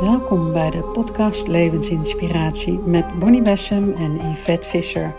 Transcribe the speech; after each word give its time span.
Welkom 0.00 0.52
bij 0.52 0.70
de 0.70 0.90
podcast 0.92 1.48
Levensinspiratie 1.48 2.78
met 2.78 3.18
Bonnie 3.18 3.42
Bessem 3.42 3.92
en 3.92 4.30
Yvette 4.30 4.68
Visser. 4.68 5.14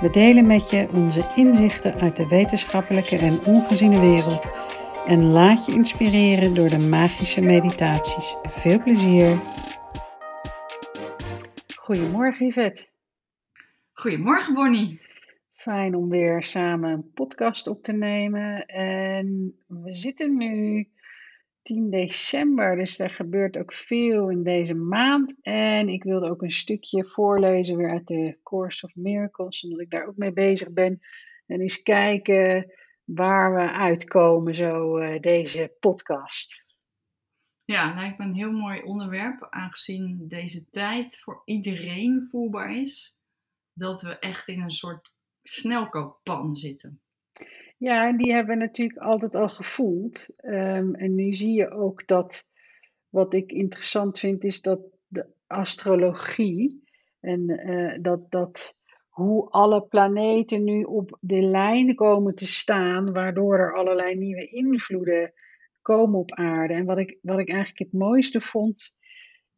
We 0.00 0.10
delen 0.10 0.46
met 0.46 0.70
je 0.70 0.88
onze 0.94 1.32
inzichten 1.34 1.94
uit 1.94 2.16
de 2.16 2.28
wetenschappelijke 2.28 3.16
en 3.16 3.44
ongeziene 3.44 4.00
wereld 4.00 4.48
en 5.06 5.24
laat 5.24 5.66
je 5.66 5.72
inspireren 5.72 6.54
door 6.54 6.68
de 6.68 6.78
magische 6.78 7.40
meditaties. 7.40 8.36
Veel 8.42 8.82
plezier! 8.82 9.40
Goedemorgen 11.76 12.46
Yvette. 12.46 12.86
Goedemorgen 13.92 14.54
Bonnie. 14.54 15.00
Fijn 15.52 15.94
om 15.94 16.08
weer 16.08 16.42
samen 16.42 16.90
een 16.90 17.10
podcast 17.14 17.66
op 17.66 17.82
te 17.82 17.92
nemen. 17.92 18.66
En 18.66 19.54
we 19.66 19.94
zitten 19.94 20.36
nu 20.36 20.88
10 21.62 21.90
december, 21.90 22.76
dus 22.76 22.98
er 22.98 23.10
gebeurt 23.10 23.58
ook 23.58 23.72
veel 23.72 24.30
in 24.30 24.42
deze 24.42 24.74
maand. 24.74 25.38
En 25.42 25.88
ik 25.88 26.02
wilde 26.02 26.30
ook 26.30 26.42
een 26.42 26.50
stukje 26.50 27.04
voorlezen 27.04 27.76
weer 27.76 27.90
uit 27.90 28.06
de 28.06 28.38
Course 28.42 28.86
of 28.86 28.94
Miracles, 28.94 29.62
omdat 29.62 29.80
ik 29.80 29.90
daar 29.90 30.06
ook 30.06 30.16
mee 30.16 30.32
bezig 30.32 30.72
ben. 30.72 31.00
En 31.46 31.60
eens 31.60 31.82
kijken 31.82 32.72
waar 33.04 33.54
we 33.54 33.72
uitkomen, 33.72 34.54
zo 34.54 34.98
uh, 34.98 35.20
deze 35.20 35.76
podcast. 35.80 36.64
Ja, 37.64 37.94
lijkt 37.94 38.18
me 38.18 38.24
een 38.24 38.34
heel 38.34 38.52
mooi 38.52 38.82
onderwerp, 38.82 39.46
aangezien 39.50 40.28
deze 40.28 40.70
tijd 40.70 41.18
voor 41.18 41.42
iedereen 41.44 42.26
voelbaar 42.30 42.76
is. 42.76 43.18
Dat 43.72 44.02
we 44.02 44.18
echt 44.18 44.48
in 44.48 44.60
een 44.60 44.70
soort 44.70 45.14
snelkookpan 45.42 46.56
zitten. 46.56 47.00
Ja, 47.80 48.06
en 48.06 48.16
die 48.16 48.32
hebben 48.32 48.58
we 48.58 48.64
natuurlijk 48.64 48.98
altijd 48.98 49.34
al 49.34 49.48
gevoeld. 49.48 50.28
Um, 50.44 50.94
en 50.94 51.14
nu 51.14 51.32
zie 51.32 51.52
je 51.52 51.70
ook 51.70 52.06
dat, 52.06 52.48
wat 53.08 53.34
ik 53.34 53.52
interessant 53.52 54.18
vind, 54.18 54.44
is 54.44 54.62
dat 54.62 54.80
de 55.06 55.26
astrologie 55.46 56.82
en 57.20 57.50
uh, 57.50 57.98
dat, 58.02 58.30
dat 58.30 58.78
hoe 59.08 59.50
alle 59.50 59.82
planeten 59.82 60.64
nu 60.64 60.82
op 60.82 61.18
de 61.20 61.40
lijn 61.40 61.94
komen 61.94 62.34
te 62.34 62.46
staan, 62.46 63.12
waardoor 63.12 63.58
er 63.58 63.74
allerlei 63.74 64.14
nieuwe 64.14 64.46
invloeden 64.46 65.32
komen 65.82 66.18
op 66.18 66.32
aarde. 66.32 66.74
En 66.74 66.84
wat 66.84 66.98
ik, 66.98 67.18
wat 67.22 67.38
ik 67.38 67.48
eigenlijk 67.48 67.78
het 67.78 68.00
mooiste 68.00 68.40
vond, 68.40 68.94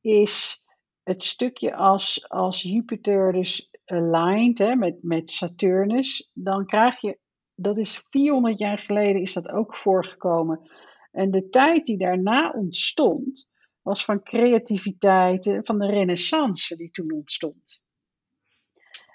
is 0.01 0.65
het 1.03 1.23
stukje 1.23 1.75
als, 1.75 2.29
als 2.29 2.63
Jupiter 2.63 3.33
dus 3.33 3.71
aligned 3.85 4.59
hè, 4.59 4.75
met, 4.75 5.03
met 5.03 5.31
Saturnus, 5.31 6.31
dan 6.35 6.67
krijg 6.67 7.01
je 7.01 7.21
dat 7.63 7.79
is 7.79 8.05
400 8.11 8.59
jaar 8.59 8.79
geleden 8.79 9.23
is 9.23 9.33
dat 9.33 9.51
ook 9.51 9.77
voorgekomen. 9.77 10.71
En 11.11 11.31
de 11.31 11.49
tijd 11.49 11.87
die 11.87 11.99
daarna 11.99 12.51
ontstond, 12.51 13.51
was 13.83 14.05
van 14.05 14.23
creativiteit, 14.23 15.59
van 15.63 15.79
de 15.79 15.87
renaissance 15.87 16.77
die 16.77 16.91
toen 16.91 17.13
ontstond. 17.13 17.83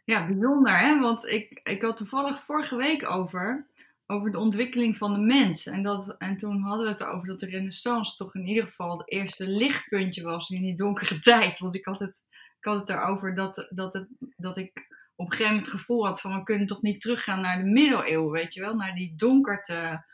Ja, 0.04 0.28
bijzonder 0.28 0.80
hè, 0.80 1.00
want 1.00 1.26
ik, 1.26 1.60
ik 1.64 1.82
had 1.82 1.98
toevallig 1.98 2.40
vorige 2.40 2.76
week 2.76 3.10
over, 3.10 3.68
over 4.06 4.32
de 4.32 4.40
ontwikkeling 4.40 4.98
van 4.98 5.14
de 5.14 5.20
mens. 5.20 5.66
En, 5.66 5.84
dat, 5.84 6.16
en 6.18 6.38
toen 6.38 6.62
hadden 6.62 6.86
we 6.86 6.92
het 6.92 7.04
over 7.04 7.28
dat 7.28 7.40
de 7.40 7.46
renaissance 7.46 8.16
toch 8.16 8.36
in 8.36 8.48
ieder 8.48 8.66
geval 8.66 8.98
het 8.98 9.12
eerste 9.12 9.48
lichtpuntje 9.48 10.24
was 10.24 10.50
in 10.50 10.62
die 10.62 10.76
donkere 10.76 11.20
tijd. 11.34 11.60
Want 11.60 11.76
ik 11.76 11.86
had 11.86 12.00
het, 12.00 12.24
ik 12.58 12.64
had 12.66 12.80
het 12.80 12.90
erover 12.90 13.36
dat, 13.36 13.68
dat, 13.70 13.94
het, 13.94 14.08
dat 14.38 14.58
ik 14.58 14.88
op 15.18 15.26
een 15.26 15.32
gegeven 15.32 15.54
moment 15.54 15.72
het 15.72 15.80
gevoel 15.80 16.06
had 16.06 16.22
van 16.22 16.36
we 16.36 16.44
kunnen 16.44 16.68
toch 16.68 16.82
niet 16.82 17.02
teruggaan 17.02 17.42
naar 17.42 17.58
de 17.58 17.70
middeleeuwen, 17.70 18.32
weet 18.32 18.54
je 18.54 18.62
wel, 18.62 18.76
naar 18.76 18.96
die 18.96 19.16
donkerte. 19.16 20.06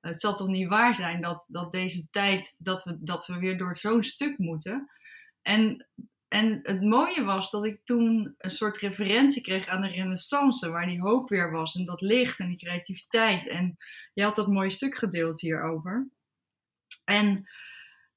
Het 0.00 0.20
zal 0.20 0.34
toch 0.34 0.48
niet 0.48 0.68
waar 0.68 0.94
zijn 0.94 1.20
dat, 1.20 1.46
dat 1.48 1.72
deze 1.72 2.10
tijd, 2.10 2.56
dat 2.58 2.84
we, 2.84 2.96
dat 3.00 3.26
we 3.26 3.38
weer 3.38 3.58
door 3.58 3.76
zo'n 3.76 4.02
stuk 4.02 4.38
moeten. 4.38 4.90
En, 5.42 5.86
en 6.28 6.60
het 6.62 6.82
mooie 6.82 7.24
was 7.24 7.50
dat 7.50 7.64
ik 7.64 7.80
toen 7.84 8.34
een 8.38 8.50
soort 8.50 8.78
referentie 8.78 9.42
kreeg 9.42 9.66
aan 9.66 9.80
de 9.80 9.88
renaissance, 9.88 10.70
waar 10.70 10.86
die 10.86 11.00
hoop 11.00 11.28
weer 11.28 11.50
was 11.50 11.74
en 11.74 11.84
dat 11.84 12.00
licht 12.00 12.38
en 12.38 12.48
die 12.48 12.58
creativiteit. 12.58 13.48
En 13.48 13.76
je 14.14 14.22
had 14.22 14.36
dat 14.36 14.48
mooie 14.48 14.70
stuk 14.70 14.94
gedeeld 14.94 15.40
hierover. 15.40 16.08
En 17.04 17.50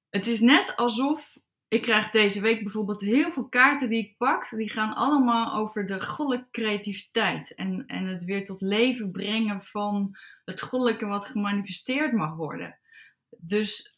het 0.10 0.28
is 0.28 0.40
net 0.40 0.76
alsof 0.76 1.38
ik 1.72 1.82
krijg 1.82 2.10
deze 2.10 2.42
week 2.42 2.64
bijvoorbeeld 2.64 3.02
heel 3.02 3.32
veel 3.32 3.50
kaarten 3.50 3.90
die 3.90 4.04
ik 4.04 4.18
pak. 4.18 4.50
Die 4.50 4.70
gaan 4.70 4.94
allemaal 4.94 5.54
over 5.54 5.86
de 5.86 6.02
goddelijke 6.02 6.50
creativiteit. 6.52 7.56
En, 7.56 7.84
en 7.88 8.06
het 8.06 8.24
weer 8.24 8.46
tot 8.46 8.62
leven 8.62 9.12
brengen 9.12 9.62
van 9.62 10.18
het 10.46 10.62
goddelijke 10.62 11.06
wat 11.06 11.26
gemanifesteerd 11.26 12.14
mag 12.14 12.36
worden. 12.36 12.80
Dus 13.30 13.98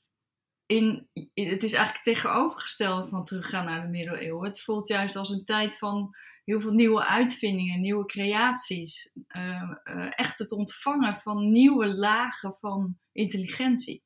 in, 0.66 1.08
het 1.34 1.64
is 1.64 1.74
eigenlijk 1.74 2.04
tegenovergestelde 2.04 3.10
van 3.10 3.26
teruggaan 3.26 3.66
naar 3.66 3.82
de 3.82 3.88
middeleeuwen. 3.88 4.48
Het 4.48 4.62
voelt 4.62 4.88
juist 4.88 5.16
als 5.16 5.30
een 5.30 5.46
tijd 5.46 5.78
van 5.78 6.16
heel 6.46 6.62
veel 6.62 6.74
nieuwe 6.74 7.06
uitvindingen, 7.06 7.82
nieuwe 7.82 8.06
creaties. 8.06 9.12
Uh, 9.28 9.72
uh, 9.84 10.12
echt 10.16 10.40
het 10.40 10.52
ontvangen 10.52 11.16
van 11.16 11.52
nieuwe 11.52 11.88
lagen 11.88 12.54
van 12.54 12.98
intelligentie. 13.12 14.04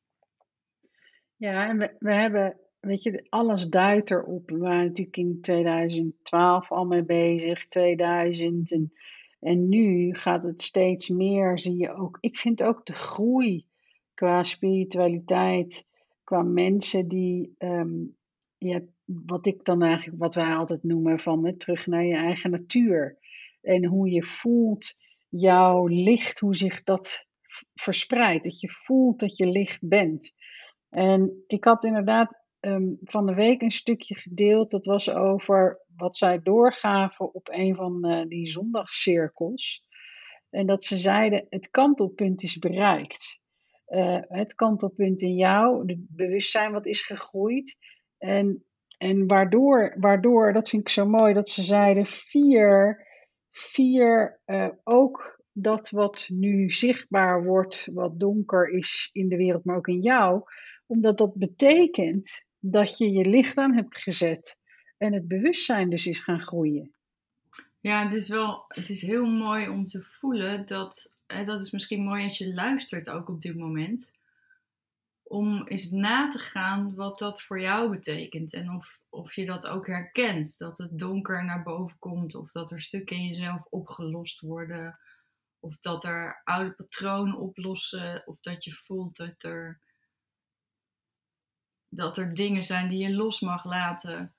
Ja, 1.35 1.67
en 1.67 1.77
we, 1.77 1.95
we 1.99 2.17
hebben 2.17 2.66
weet 2.79 3.03
je, 3.03 3.25
alles 3.29 3.67
duidt 3.67 4.11
erop. 4.11 4.49
We 4.49 4.57
waren 4.57 4.85
natuurlijk 4.85 5.17
in 5.17 5.41
2012 5.41 6.71
al 6.71 6.85
mee 6.85 7.03
bezig, 7.03 7.67
2000. 7.67 8.71
En, 8.71 8.93
en 9.39 9.69
nu 9.69 10.15
gaat 10.15 10.43
het 10.43 10.61
steeds 10.61 11.09
meer, 11.09 11.59
zie 11.59 11.77
je 11.77 11.93
ook. 11.93 12.17
Ik 12.19 12.37
vind 12.37 12.63
ook 12.63 12.85
de 12.85 12.93
groei 12.93 13.65
qua 14.13 14.43
spiritualiteit, 14.43 15.87
qua 16.23 16.41
mensen 16.41 17.07
die, 17.07 17.55
um, 17.57 18.17
ja, 18.57 18.81
wat 19.05 19.45
ik 19.45 19.65
dan 19.65 19.81
eigenlijk, 19.81 20.19
wat 20.19 20.35
wij 20.35 20.55
altijd 20.55 20.83
noemen 20.83 21.19
van 21.19 21.57
terug 21.57 21.87
naar 21.87 22.05
je 22.05 22.15
eigen 22.15 22.51
natuur. 22.51 23.17
En 23.61 23.85
hoe 23.85 24.09
je 24.09 24.23
voelt 24.23 24.93
jouw 25.29 25.87
licht, 25.87 26.39
hoe 26.39 26.55
zich 26.55 26.83
dat 26.83 27.27
verspreidt. 27.73 28.43
Dat 28.43 28.59
je 28.59 28.69
voelt 28.69 29.19
dat 29.19 29.37
je 29.37 29.47
licht 29.47 29.87
bent. 29.87 30.35
En 30.89 31.43
ik 31.47 31.63
had 31.63 31.83
inderdaad 31.83 32.45
Ehm, 32.59 32.93
van 33.03 33.25
de 33.25 33.33
week 33.33 33.61
een 33.61 33.71
stukje 33.71 34.15
gedeeld. 34.15 34.71
Dat 34.71 34.85
was 34.85 35.09
over 35.09 35.81
wat 35.95 36.17
zij 36.17 36.41
doorgaven 36.41 37.33
op 37.33 37.49
een 37.51 37.75
van 37.75 38.07
uh, 38.07 38.25
die 38.27 38.47
zondagcirkels. 38.47 39.85
En 40.49 40.65
dat 40.65 40.83
ze 40.83 40.97
zeiden: 40.97 41.45
het 41.49 41.69
kantelpunt 41.69 42.43
is 42.43 42.57
bereikt. 42.57 43.39
Uh, 43.87 44.19
het 44.21 44.55
kantelpunt 44.55 45.21
in 45.21 45.35
jou, 45.35 45.87
het 45.87 45.97
bewustzijn 46.07 46.71
wat 46.71 46.85
is 46.85 47.01
gegroeid. 47.01 47.77
En, 48.17 48.65
en 48.97 49.27
waardoor, 49.27 49.95
waardoor, 49.99 50.53
dat 50.53 50.69
vind 50.69 50.81
ik 50.81 50.89
zo 50.89 51.07
mooi, 51.07 51.33
dat 51.33 51.49
ze 51.49 51.61
zeiden: 51.61 52.05
vier, 52.05 53.05
vier 53.49 54.41
uh, 54.45 54.67
ook 54.83 55.43
dat 55.51 55.89
wat 55.89 56.27
nu 56.31 56.71
zichtbaar 56.71 57.43
wordt, 57.43 57.87
wat 57.93 58.19
donker 58.19 58.69
is 58.69 59.09
in 59.13 59.29
de 59.29 59.37
wereld, 59.37 59.65
maar 59.65 59.77
ook 59.77 59.87
in 59.87 60.01
jou, 60.01 60.43
omdat 60.87 61.17
dat 61.17 61.35
betekent 61.35 62.47
dat 62.59 62.97
je 62.97 63.11
je 63.11 63.29
licht 63.29 63.57
aan 63.57 63.73
hebt 63.73 63.97
gezet 63.97 64.59
en 64.97 65.13
het 65.13 65.27
bewustzijn 65.27 65.89
dus 65.89 66.07
is 66.07 66.19
gaan 66.19 66.41
groeien. 66.41 66.91
Ja, 67.79 68.03
het 68.03 68.13
is 68.13 68.29
wel, 68.29 68.65
het 68.67 68.89
is 68.89 69.01
heel 69.01 69.25
mooi 69.25 69.69
om 69.69 69.85
te 69.85 70.01
voelen 70.01 70.65
dat, 70.65 71.17
hè, 71.27 71.45
dat 71.45 71.61
is 71.61 71.71
misschien 71.71 72.03
mooi 72.03 72.23
als 72.23 72.37
je 72.37 72.53
luistert 72.53 73.09
ook 73.09 73.29
op 73.29 73.41
dit 73.41 73.57
moment, 73.57 74.11
om 75.23 75.63
eens 75.67 75.91
na 75.91 76.29
te 76.29 76.37
gaan 76.37 76.95
wat 76.95 77.19
dat 77.19 77.41
voor 77.41 77.61
jou 77.61 77.89
betekent 77.89 78.53
en 78.53 78.71
of, 78.71 78.99
of 79.09 79.35
je 79.35 79.45
dat 79.45 79.67
ook 79.67 79.87
herkent, 79.87 80.57
dat 80.57 80.77
het 80.77 80.99
donker 80.99 81.45
naar 81.45 81.63
boven 81.63 81.99
komt 81.99 82.35
of 82.35 82.51
dat 82.51 82.71
er 82.71 82.81
stukken 82.81 83.15
in 83.15 83.27
jezelf 83.27 83.65
opgelost 83.69 84.41
worden 84.41 84.99
of 85.59 85.77
dat 85.77 86.03
er 86.03 86.41
oude 86.43 86.71
patronen 86.71 87.37
oplossen 87.37 88.23
of 88.25 88.37
dat 88.41 88.63
je 88.63 88.73
voelt 88.73 89.15
dat 89.15 89.43
er 89.43 89.79
dat 91.89 92.17
er 92.17 92.35
dingen 92.35 92.63
zijn 92.63 92.87
die 92.87 92.99
je 92.99 93.15
los 93.15 93.39
mag 93.39 93.65
laten. 93.65 94.33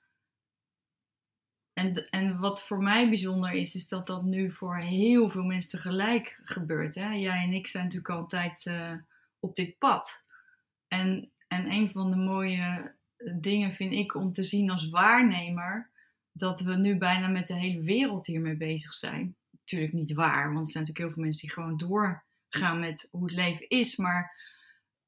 En, 1.73 2.09
en 2.09 2.39
wat 2.39 2.63
voor 2.63 2.83
mij 2.83 3.07
bijzonder 3.07 3.51
is, 3.51 3.75
is 3.75 3.87
dat 3.87 4.07
dat 4.07 4.23
nu 4.23 4.51
voor 4.51 4.77
heel 4.77 5.29
veel 5.29 5.43
mensen 5.43 5.71
tegelijk 5.71 6.39
gebeurt. 6.43 6.95
Hè? 6.95 7.13
Jij 7.13 7.43
en 7.43 7.53
ik 7.53 7.67
zijn 7.67 7.83
natuurlijk 7.83 8.13
altijd 8.13 8.65
uh, 8.65 8.93
op 9.39 9.55
dit 9.55 9.77
pad. 9.77 10.27
En, 10.87 11.31
en 11.47 11.71
een 11.71 11.89
van 11.89 12.11
de 12.11 12.17
mooie 12.17 12.95
dingen 13.39 13.73
vind 13.73 13.93
ik 13.93 14.15
om 14.15 14.33
te 14.33 14.43
zien 14.43 14.69
als 14.69 14.89
waarnemer, 14.89 15.89
dat 16.31 16.61
we 16.61 16.75
nu 16.75 16.97
bijna 16.97 17.27
met 17.27 17.47
de 17.47 17.55
hele 17.55 17.81
wereld 17.81 18.25
hiermee 18.25 18.57
bezig 18.57 18.93
zijn. 18.93 19.35
Natuurlijk 19.51 19.93
niet 19.93 20.13
waar, 20.13 20.53
want 20.53 20.65
er 20.65 20.71
zijn 20.71 20.83
natuurlijk 20.83 20.97
heel 20.97 21.09
veel 21.09 21.23
mensen 21.23 21.41
die 21.41 21.51
gewoon 21.51 21.77
doorgaan 21.77 22.79
met 22.79 23.07
hoe 23.11 23.23
het 23.23 23.33
leven 23.33 23.67
is. 23.69 23.95
Maar 23.97 24.38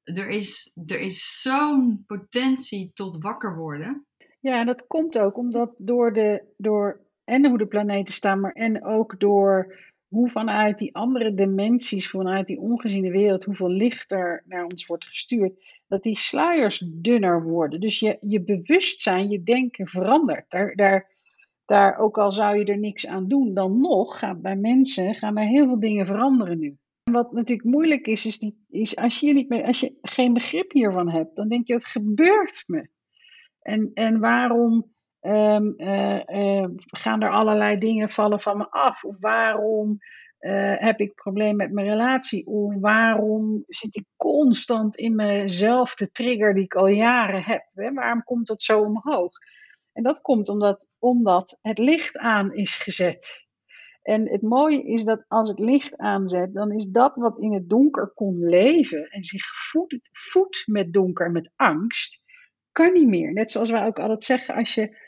er 0.02 0.28
is, 0.28 0.72
er 0.86 1.00
is 1.00 1.40
zo'n 1.40 2.04
potentie 2.06 2.90
tot 2.94 3.22
wakker 3.22 3.56
worden. 3.56 4.06
Ja, 4.40 4.64
dat 4.64 4.86
komt 4.86 5.18
ook 5.18 5.36
omdat 5.36 5.74
door, 5.78 6.12
de, 6.12 6.42
door 6.56 7.00
en 7.24 7.48
hoe 7.48 7.58
de 7.58 7.66
planeten 7.66 8.14
staan, 8.14 8.40
maar 8.40 8.52
en 8.52 8.84
ook 8.84 9.20
door 9.20 9.76
hoe 10.08 10.28
vanuit 10.28 10.78
die 10.78 10.94
andere 10.94 11.34
dimensies, 11.34 12.10
vanuit 12.10 12.46
die 12.46 12.60
ongeziene 12.60 13.10
wereld, 13.10 13.44
hoeveel 13.44 13.70
licht 13.70 14.12
er 14.12 14.42
naar 14.46 14.64
ons 14.64 14.86
wordt 14.86 15.04
gestuurd, 15.04 15.52
dat 15.86 16.02
die 16.02 16.18
sluiers 16.18 16.78
dunner 16.78 17.42
worden. 17.42 17.80
Dus 17.80 17.98
je, 17.98 18.16
je 18.20 18.42
bewustzijn, 18.42 19.30
je 19.30 19.42
denken 19.42 19.88
verandert. 19.88 20.50
Daar, 20.50 20.74
daar, 20.74 21.10
daar, 21.64 21.98
ook 21.98 22.18
al 22.18 22.30
zou 22.30 22.58
je 22.58 22.64
er 22.64 22.78
niks 22.78 23.06
aan 23.06 23.28
doen, 23.28 23.54
dan 23.54 23.80
nog 23.80 24.18
gaat 24.18 24.42
bij 24.42 24.56
mensen 24.56 25.14
gaan 25.14 25.36
er 25.36 25.46
heel 25.46 25.66
veel 25.66 25.80
dingen 25.80 26.06
veranderen 26.06 26.58
nu. 26.58 26.76
Wat 27.10 27.32
natuurlijk 27.32 27.68
moeilijk 27.68 28.06
is, 28.06 28.26
is, 28.26 28.52
is 28.68 28.96
als, 28.96 29.20
je 29.20 29.32
niet 29.32 29.52
als 29.52 29.80
je 29.80 29.98
geen 30.02 30.32
begrip 30.32 30.72
hiervan 30.72 31.10
hebt, 31.10 31.36
dan 31.36 31.48
denk 31.48 31.66
je, 31.66 31.72
wat 31.72 31.84
gebeurt 31.84 32.64
me? 32.66 32.88
En, 33.60 33.90
en 33.94 34.18
waarom 34.18 34.92
um, 35.20 35.74
uh, 35.76 36.64
gaan 36.76 37.22
er 37.22 37.30
allerlei 37.30 37.78
dingen 37.78 38.08
vallen 38.08 38.40
van 38.40 38.56
me 38.56 38.70
af? 38.70 39.04
Of 39.04 39.16
waarom 39.20 39.98
uh, 40.40 40.74
heb 40.76 41.00
ik 41.00 41.14
problemen 41.14 41.56
met 41.56 41.72
mijn 41.72 41.88
relatie? 41.88 42.46
Of 42.46 42.78
waarom 42.78 43.64
zit 43.66 43.96
ik 43.96 44.04
constant 44.16 44.96
in 44.96 45.14
mezelf 45.14 45.94
te 45.94 46.10
trigger 46.10 46.54
die 46.54 46.64
ik 46.64 46.74
al 46.74 46.88
jaren 46.88 47.42
heb? 47.42 47.70
Waarom 47.72 48.24
komt 48.24 48.46
dat 48.46 48.62
zo 48.62 48.80
omhoog? 48.80 49.32
En 49.92 50.02
dat 50.02 50.20
komt 50.20 50.48
omdat, 50.48 50.88
omdat 50.98 51.58
het 51.62 51.78
licht 51.78 52.18
aan 52.18 52.52
is 52.52 52.74
gezet. 52.74 53.46
En 54.02 54.28
het 54.28 54.42
mooie 54.42 54.82
is 54.82 55.04
dat 55.04 55.24
als 55.28 55.48
het 55.48 55.58
licht 55.58 55.96
aanzet, 55.96 56.54
dan 56.54 56.72
is 56.72 56.86
dat 56.86 57.16
wat 57.16 57.38
in 57.38 57.52
het 57.52 57.68
donker 57.68 58.12
kon 58.14 58.38
leven 58.38 59.10
en 59.10 59.22
zich 59.22 59.44
voedt, 59.44 60.08
voedt 60.12 60.62
met 60.66 60.92
donker, 60.92 61.30
met 61.30 61.50
angst, 61.56 62.22
kan 62.72 62.92
niet 62.92 63.08
meer. 63.08 63.32
Net 63.32 63.50
zoals 63.50 63.70
wij 63.70 63.86
ook 63.86 63.98
altijd 63.98 64.24
zeggen, 64.24 64.54
als 64.54 64.74
je, 64.74 64.98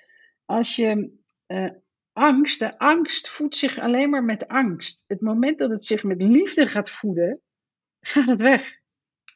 als 0.44 0.76
je 0.76 1.12
uh, 1.46 1.70
angst, 2.12 2.58
de 2.58 2.79
angst 2.79 3.29
voedt 3.29 3.56
zich 3.56 3.79
alleen 3.79 4.11
maar 4.11 4.25
met 4.25 4.49
angst. 4.49 5.05
Het 5.06 5.20
moment 5.20 5.58
dat 5.58 5.70
het 5.70 5.85
zich 5.85 6.05
met 6.05 6.23
liefde 6.23 6.67
gaat 6.67 6.91
voeden, 6.91 7.41
gaat 8.00 8.29
het 8.29 8.41
weg. 8.41 8.79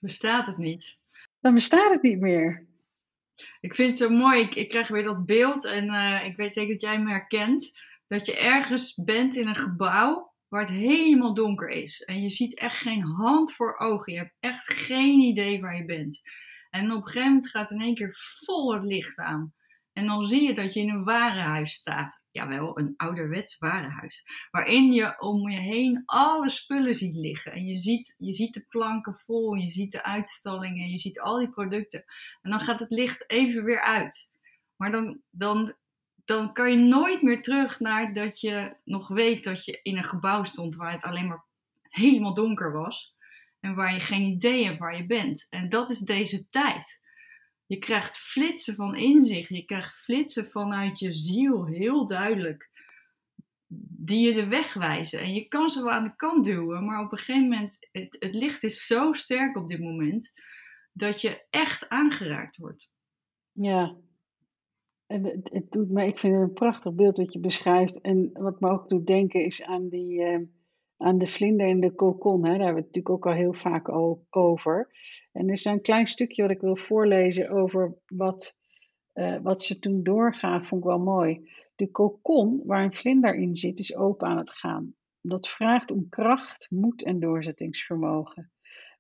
Bestaat 0.01 0.47
het 0.47 0.59
niet? 0.59 0.97
Dan 1.41 1.55
bestaat 1.55 1.91
het 1.91 2.03
niet 2.03 2.21
meer. 2.21 2.67
Ik 3.61 3.75
vind 3.75 3.89
het 3.89 3.99
zo 3.99 4.15
mooi. 4.15 4.41
Ik, 4.41 4.55
ik 4.55 4.69
krijg 4.69 4.89
weer 4.89 5.03
dat 5.03 5.27
beeld 5.27 5.65
en 5.65 5.85
uh, 5.85 6.25
ik 6.25 6.37
weet 6.37 6.53
zeker 6.53 6.73
dat 6.73 6.81
jij 6.81 7.01
me 7.01 7.11
herkent. 7.11 7.79
Dat 8.09 8.27
je 8.27 8.37
ergens 8.37 8.95
bent 9.05 9.37
in 9.37 9.47
een 9.47 9.57
gebouw 9.57 10.33
waar 10.49 10.61
het 10.61 10.71
helemaal 10.71 11.35
donker 11.35 11.69
is. 11.69 12.03
En 12.03 12.23
je 12.23 12.31
ziet 12.31 12.59
echt 12.59 12.77
geen 12.77 13.03
hand 13.03 13.53
voor 13.53 13.79
ogen. 13.79 14.13
Je 14.13 14.19
hebt 14.19 14.37
echt 14.41 14.73
geen 14.73 15.21
idee 15.21 15.61
waar 15.61 15.77
je 15.77 15.85
bent. 15.85 16.21
En 16.71 16.93
op 16.93 16.97
een 16.97 17.07
gegeven 17.07 17.29
moment 17.29 17.49
gaat 17.49 17.71
in 17.71 17.81
één 17.81 17.95
keer 17.95 18.15
vol 18.45 18.75
het 18.75 18.85
licht 18.85 19.19
aan. 19.19 19.55
En 19.93 20.07
dan 20.07 20.25
zie 20.25 20.43
je 20.43 20.55
dat 20.55 20.75
je 20.75 20.81
in 20.81 20.89
een 20.89 21.05
warenhuis 21.05 21.73
staat. 21.73 22.25
Jawel, 22.31 22.79
een 22.79 22.95
ouderwets 22.97 23.59
warenhuis. 23.59 24.25
Waarin 24.51 24.93
je 24.93 25.21
om 25.21 25.51
je 25.51 25.59
heen 25.59 26.03
alle 26.05 26.51
spullen 26.51 26.95
ziet 26.95 27.17
liggen. 27.17 27.53
En 27.53 27.65
je 27.65 27.75
ziet, 27.75 28.15
je 28.19 28.33
ziet 28.33 28.55
de 28.55 28.65
planken 28.69 29.15
vol, 29.15 29.55
je 29.55 29.69
ziet 29.69 29.93
de 29.93 30.03
uitstallingen, 30.03 30.91
je 30.91 30.99
ziet 30.99 31.21
al 31.21 31.39
die 31.39 31.51
producten. 31.51 32.05
En 32.43 32.51
dan 32.51 32.61
gaat 32.61 32.81
het 32.81 32.91
licht 32.91 33.31
even 33.31 33.65
weer 33.65 33.83
uit. 33.83 34.31
Maar 34.77 34.91
dan, 34.91 35.21
dan, 35.31 35.75
dan 36.29 36.53
kan 36.53 36.71
je 36.71 36.77
nooit 36.77 37.23
meer 37.23 37.43
terug 37.43 37.81
naar 37.81 38.13
dat 38.13 38.41
je 38.41 38.77
nog 38.85 39.09
weet 39.09 39.45
dat 39.45 39.65
je 39.65 39.81
in 39.83 39.97
een 39.97 40.05
gebouw 40.05 40.45
stond 40.45 40.77
waar 40.77 40.93
het 40.93 41.05
alleen 41.05 41.27
maar 41.27 41.45
helemaal 41.83 42.35
donker 42.35 42.73
was. 42.73 43.17
En 43.61 43.75
waar 43.75 43.95
je 43.95 44.01
geen 44.01 44.27
idee 44.27 44.65
hebt 44.65 44.79
waar 44.79 44.97
je 44.97 45.07
bent. 45.07 45.47
En 45.51 45.69
dat 45.69 45.91
is 45.91 45.99
deze 45.99 46.47
tijd. 46.47 47.03
Je 47.67 47.79
krijgt 47.79 48.19
flitsen 48.19 48.75
van 48.75 48.97
inzicht. 48.97 49.49
Je 49.49 49.65
krijgt 49.65 49.95
flitsen 49.95 50.45
vanuit 50.45 50.99
je 50.99 51.13
ziel, 51.13 51.67
heel 51.67 52.07
duidelijk. 52.07 52.71
Die 54.01 54.29
je 54.29 54.35
de 54.35 54.47
weg 54.47 54.75
wijzen. 54.75 55.21
En 55.21 55.35
je 55.35 55.49
kan 55.49 55.71
ze 55.71 55.83
wel 55.83 55.93
aan 55.93 56.05
de 56.05 56.17
kant 56.17 56.45
duwen. 56.45 56.85
Maar 56.85 57.05
op 57.05 57.13
een 57.13 57.19
gegeven 57.19 57.49
moment, 57.49 57.89
het, 57.93 58.17
het 58.19 58.35
licht 58.35 58.63
is 58.63 58.87
zo 58.87 59.13
sterk 59.13 59.57
op 59.57 59.69
dit 59.69 59.81
moment. 59.81 60.33
Dat 60.93 61.21
je 61.21 61.47
echt 61.51 61.89
aangeraakt 61.89 62.57
wordt. 62.57 62.95
Ja, 63.53 63.97
en 65.09 65.25
het, 65.25 65.51
het, 65.53 65.73
doet 65.73 65.91
me, 65.91 66.05
ik 66.05 66.19
vind 66.19 66.35
het 66.35 66.43
een 66.43 66.53
prachtig 66.53 66.95
beeld 66.95 67.17
wat 67.17 67.33
je 67.33 67.41
beschrijft. 67.41 68.01
En 68.01 68.31
wat 68.33 68.61
me 68.61 68.71
ook 68.71 68.89
doet 68.89 69.07
denken 69.07 69.45
is 69.45 69.65
aan 69.65 69.89
die, 69.89 70.21
uh, 70.21 70.39
aan 70.97 71.19
de 71.19 71.27
vlinder 71.27 71.67
in 71.67 71.81
de 71.81 71.95
kokon. 71.95 72.43
Daar 72.43 72.51
hebben 72.51 72.69
we 72.69 72.75
het 72.75 72.87
natuurlijk 72.87 73.15
ook 73.15 73.27
al 73.27 73.33
heel 73.33 73.55
vaak 73.55 73.89
over. 74.31 74.91
En 75.33 75.47
er 75.47 75.53
is 75.53 75.65
een 75.65 75.81
klein 75.81 76.07
stukje 76.07 76.43
wat 76.43 76.51
ik 76.51 76.61
wil 76.61 76.77
voorlezen 76.77 77.51
over 77.51 77.99
wat, 78.07 78.59
uh, 79.15 79.39
wat 79.43 79.63
ze 79.63 79.79
toen 79.79 80.03
doorgaan, 80.03 80.67
vond 80.67 80.83
ik 80.83 80.89
wel 80.89 80.99
mooi. 80.99 81.51
De 81.75 81.91
kokon 81.91 82.63
waar 82.65 82.85
een 82.85 82.95
vlinder 82.95 83.35
in 83.35 83.55
zit, 83.55 83.79
is 83.79 83.97
open 83.97 84.29
aan 84.29 84.39
het 84.39 84.51
gaan. 84.51 84.95
Dat 85.21 85.49
vraagt 85.49 85.91
om 85.91 86.09
kracht, 86.09 86.67
moed 86.71 87.03
en 87.03 87.21
doorzettingsvermogen. 87.21 88.53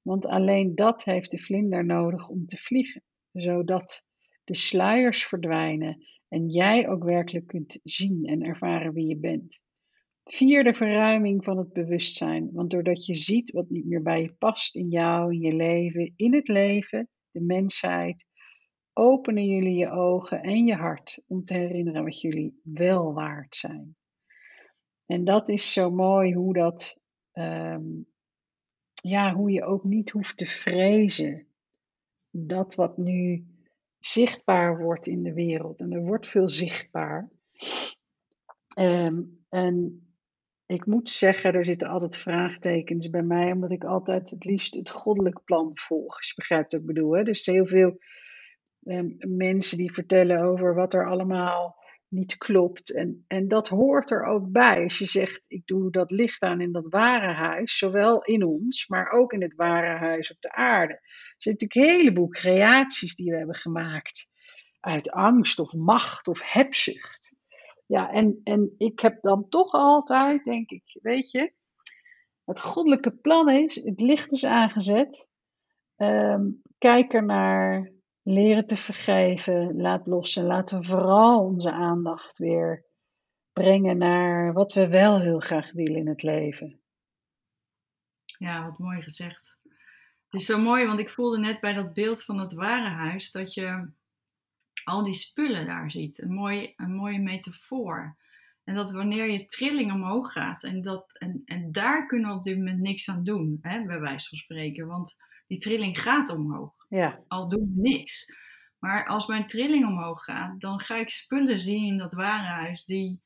Want 0.02 0.26
alleen 0.26 0.74
dat 0.74 1.04
heeft 1.04 1.30
de 1.30 1.38
vlinder 1.38 1.84
nodig 1.84 2.28
om 2.28 2.46
te 2.46 2.56
vliegen, 2.56 3.02
zodat 3.32 4.06
de 4.48 4.54
sluiers 4.54 5.26
verdwijnen 5.26 6.06
en 6.28 6.48
jij 6.48 6.88
ook 6.88 7.04
werkelijk 7.04 7.46
kunt 7.46 7.78
zien 7.82 8.24
en 8.24 8.42
ervaren 8.42 8.92
wie 8.92 9.06
je 9.06 9.18
bent. 9.18 9.60
Vierde 10.24 10.74
verruiming 10.74 11.44
van 11.44 11.58
het 11.58 11.72
bewustzijn. 11.72 12.50
Want 12.52 12.70
doordat 12.70 13.06
je 13.06 13.14
ziet 13.14 13.50
wat 13.50 13.70
niet 13.70 13.86
meer 13.86 14.02
bij 14.02 14.22
je 14.22 14.34
past 14.38 14.76
in 14.76 14.88
jou, 14.88 15.32
in 15.32 15.40
je 15.40 15.52
leven, 15.52 16.12
in 16.16 16.34
het 16.34 16.48
leven, 16.48 17.08
de 17.30 17.46
mensheid, 17.46 18.26
openen 18.92 19.46
jullie 19.46 19.76
je 19.76 19.90
ogen 19.90 20.42
en 20.42 20.66
je 20.66 20.74
hart 20.74 21.22
om 21.26 21.42
te 21.42 21.54
herinneren 21.54 22.04
wat 22.04 22.20
jullie 22.20 22.60
wel 22.62 23.14
waard 23.14 23.56
zijn. 23.56 23.96
En 25.06 25.24
dat 25.24 25.48
is 25.48 25.72
zo 25.72 25.90
mooi 25.90 26.34
hoe 26.34 26.52
dat, 26.52 27.00
um, 27.32 28.06
ja, 29.02 29.34
hoe 29.34 29.50
je 29.50 29.64
ook 29.64 29.84
niet 29.84 30.10
hoeft 30.10 30.36
te 30.36 30.46
vrezen 30.46 31.46
dat 32.30 32.74
wat 32.74 32.96
nu 32.96 33.46
zichtbaar 33.98 34.78
wordt 34.78 35.06
in 35.06 35.22
de 35.22 35.32
wereld. 35.32 35.80
En 35.80 35.92
er 35.92 36.02
wordt 36.02 36.26
veel 36.26 36.48
zichtbaar. 36.48 37.28
Um, 38.78 39.44
en 39.48 40.02
ik 40.66 40.86
moet 40.86 41.08
zeggen, 41.08 41.52
er 41.52 41.64
zitten 41.64 41.88
altijd 41.88 42.16
vraagtekens 42.16 43.10
bij 43.10 43.22
mij, 43.22 43.52
omdat 43.52 43.70
ik 43.70 43.84
altijd 43.84 44.30
het 44.30 44.44
liefst 44.44 44.74
het 44.74 44.90
goddelijk 44.90 45.44
plan 45.44 45.70
volg. 45.74 46.24
Je 46.24 46.32
begrijpt 46.36 46.72
wat 46.72 46.80
ik 46.80 46.86
bedoel. 46.86 47.16
Hè? 47.16 47.22
Dus 47.22 47.46
heel 47.46 47.66
veel 47.66 47.98
um, 48.82 49.16
mensen 49.18 49.78
die 49.78 49.92
vertellen 49.92 50.40
over 50.40 50.74
wat 50.74 50.92
er 50.94 51.08
allemaal 51.08 51.77
niet 52.08 52.36
klopt. 52.36 52.94
En, 52.94 53.24
en 53.26 53.48
dat 53.48 53.68
hoort 53.68 54.10
er 54.10 54.24
ook 54.24 54.50
bij. 54.50 54.82
Als 54.82 54.98
je 54.98 55.06
zegt, 55.06 55.44
ik 55.46 55.66
doe 55.66 55.90
dat 55.90 56.10
licht 56.10 56.42
aan 56.42 56.60
in 56.60 56.72
dat 56.72 56.88
ware 56.88 57.32
huis, 57.32 57.78
zowel 57.78 58.22
in 58.22 58.44
ons, 58.44 58.88
maar 58.88 59.10
ook 59.10 59.32
in 59.32 59.42
het 59.42 59.54
ware 59.54 59.98
huis 59.98 60.30
op 60.30 60.40
de 60.40 60.52
aarde. 60.52 60.92
Er 60.92 61.34
zijn 61.36 61.56
natuurlijk 61.58 61.90
een 61.90 61.98
heleboel 61.98 62.28
creaties 62.28 63.14
die 63.14 63.30
we 63.30 63.36
hebben 63.36 63.56
gemaakt 63.56 64.32
uit 64.80 65.10
angst 65.10 65.58
of 65.58 65.72
macht 65.72 66.28
of 66.28 66.52
hebzucht. 66.52 67.36
Ja, 67.86 68.10
en, 68.10 68.40
en 68.44 68.74
ik 68.78 69.00
heb 69.00 69.22
dan 69.22 69.48
toch 69.48 69.72
altijd, 69.72 70.44
denk 70.44 70.70
ik, 70.70 70.98
weet 71.02 71.30
je, 71.30 71.52
het 72.44 72.60
goddelijke 72.60 73.16
plan 73.16 73.50
is, 73.50 73.74
het 73.74 74.00
licht 74.00 74.32
is 74.32 74.44
aangezet. 74.44 75.28
Um, 75.96 76.62
kijk 76.78 77.14
er 77.14 77.24
naar, 77.24 77.92
leren 78.32 78.66
te 78.66 78.76
vergeven, 78.76 79.76
laat 79.80 80.06
los 80.06 80.36
en 80.36 80.44
laten 80.44 80.80
we 80.80 80.86
vooral 80.86 81.44
onze 81.44 81.72
aandacht 81.72 82.38
weer 82.38 82.84
brengen 83.52 83.98
naar 83.98 84.52
wat 84.52 84.72
we 84.72 84.88
wel 84.88 85.20
heel 85.20 85.40
graag 85.40 85.72
willen 85.72 85.96
in 85.96 86.08
het 86.08 86.22
leven. 86.22 86.80
Ja, 88.38 88.64
wat 88.64 88.78
mooi 88.78 89.02
gezegd. 89.02 89.58
Het 90.28 90.40
is 90.40 90.46
zo 90.46 90.60
mooi, 90.60 90.86
want 90.86 90.98
ik 90.98 91.10
voelde 91.10 91.38
net 91.38 91.60
bij 91.60 91.72
dat 91.72 91.92
beeld 91.92 92.24
van 92.24 92.38
het 92.38 92.52
ware 92.52 92.88
huis 92.88 93.30
dat 93.30 93.54
je 93.54 93.90
al 94.84 95.04
die 95.04 95.14
spullen 95.14 95.66
daar 95.66 95.90
ziet. 95.90 96.22
Een, 96.22 96.32
mooi, 96.32 96.72
een 96.76 96.94
mooie 96.94 97.18
metafoor. 97.18 98.16
En 98.64 98.74
dat 98.74 98.90
wanneer 98.90 99.30
je 99.30 99.46
trilling 99.46 99.92
omhoog 99.92 100.32
gaat, 100.32 100.62
en, 100.62 100.82
dat, 100.82 101.18
en, 101.18 101.42
en 101.44 101.72
daar 101.72 102.06
kunnen 102.06 102.30
we 102.30 102.36
op 102.36 102.44
dit 102.44 102.56
moment 102.56 102.80
niks 102.80 103.08
aan 103.08 103.24
doen, 103.24 103.58
hè, 103.60 103.84
bij 103.84 104.00
wijze 104.00 104.28
van 104.28 104.38
spreken. 104.38 104.86
Want 104.86 105.16
die 105.46 105.58
trilling 105.58 106.00
gaat 106.00 106.30
omhoog. 106.30 106.77
Ja. 106.88 107.20
Al 107.28 107.48
doen 107.48 107.72
we 107.74 107.80
niks. 107.80 108.26
Maar 108.78 109.06
als 109.06 109.26
mijn 109.26 109.46
trilling 109.46 109.86
omhoog 109.86 110.24
gaat, 110.24 110.60
dan 110.60 110.80
ga 110.80 110.96
ik 110.96 111.10
spullen 111.10 111.58
zien 111.58 111.86
in 111.86 111.98
dat 111.98 112.14
warenhuis 112.14 112.84
die, 112.84 113.22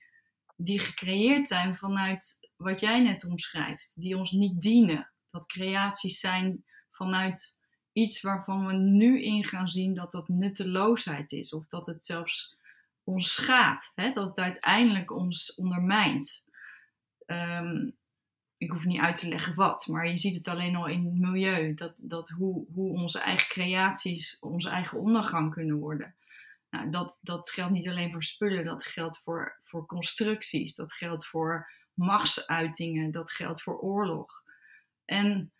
die 0.56 0.78
gecreëerd 0.78 1.48
zijn 1.48 1.76
vanuit 1.76 2.50
wat 2.56 2.80
jij 2.80 3.00
net 3.00 3.24
omschrijft. 3.24 4.00
Die 4.00 4.16
ons 4.16 4.30
niet 4.30 4.60
dienen. 4.60 5.10
Dat 5.26 5.46
creaties 5.46 6.20
zijn 6.20 6.64
vanuit 6.90 7.56
iets 7.92 8.20
waarvan 8.20 8.66
we 8.66 8.72
nu 8.72 9.22
in 9.22 9.44
gaan 9.44 9.68
zien 9.68 9.94
dat 9.94 10.10
dat 10.10 10.28
nutteloosheid 10.28 11.32
is. 11.32 11.52
Of 11.52 11.66
dat 11.66 11.86
het 11.86 12.04
zelfs 12.04 12.56
ons 13.04 13.34
schaadt. 13.34 13.92
Hè? 13.94 14.12
Dat 14.12 14.28
het 14.28 14.38
uiteindelijk 14.38 15.10
ons 15.10 15.54
ondermijnt. 15.54 16.44
Um, 17.26 17.96
ik 18.62 18.70
hoef 18.70 18.84
niet 18.84 19.00
uit 19.00 19.16
te 19.16 19.28
leggen 19.28 19.54
wat, 19.54 19.86
maar 19.86 20.08
je 20.08 20.16
ziet 20.16 20.34
het 20.34 20.48
alleen 20.48 20.76
al 20.76 20.86
in 20.86 21.04
het 21.04 21.18
milieu. 21.18 21.74
Dat, 21.74 21.98
dat 22.02 22.28
hoe, 22.28 22.66
hoe 22.74 22.92
onze 22.92 23.18
eigen 23.18 23.48
creaties 23.48 24.36
onze 24.40 24.68
eigen 24.68 24.98
ondergang 24.98 25.52
kunnen 25.52 25.76
worden. 25.76 26.14
Nou, 26.70 26.90
dat, 26.90 27.18
dat 27.22 27.50
geldt 27.50 27.72
niet 27.72 27.88
alleen 27.88 28.12
voor 28.12 28.22
spullen, 28.22 28.64
dat 28.64 28.84
geldt 28.84 29.18
voor, 29.18 29.56
voor 29.58 29.86
constructies, 29.86 30.74
dat 30.74 30.92
geldt 30.92 31.26
voor 31.26 31.70
machtsuitingen, 31.94 33.10
dat 33.10 33.32
geldt 33.32 33.62
voor 33.62 33.78
oorlog. 33.78 34.42
En 35.04 35.52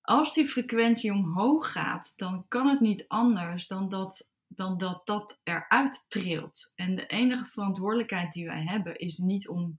als 0.00 0.34
die 0.34 0.46
frequentie 0.46 1.12
omhoog 1.12 1.72
gaat, 1.72 2.12
dan 2.16 2.44
kan 2.48 2.68
het 2.68 2.80
niet 2.80 3.04
anders 3.08 3.66
dan 3.66 3.88
dat 3.88 4.30
dan 4.48 4.78
dat 4.78 5.06
dat 5.06 5.40
eruit 5.44 6.06
trilt. 6.08 6.72
En 6.76 6.94
de 6.94 7.06
enige 7.06 7.44
verantwoordelijkheid 7.44 8.32
die 8.32 8.46
wij 8.46 8.62
hebben 8.62 8.98
is 8.98 9.18
niet 9.18 9.48
om, 9.48 9.78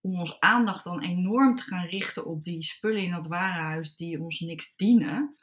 om 0.00 0.18
ons 0.18 0.40
aandacht 0.40 0.84
dan 0.84 1.02
enorm 1.02 1.54
te 1.54 1.62
gaan 1.62 1.86
richten 1.86 2.26
op 2.26 2.42
die 2.42 2.62
spullen 2.62 3.02
in 3.02 3.10
dat 3.10 3.26
warenhuis 3.26 3.94
die 3.94 4.20
ons 4.20 4.40
niks 4.40 4.74
dienen. 4.76 5.36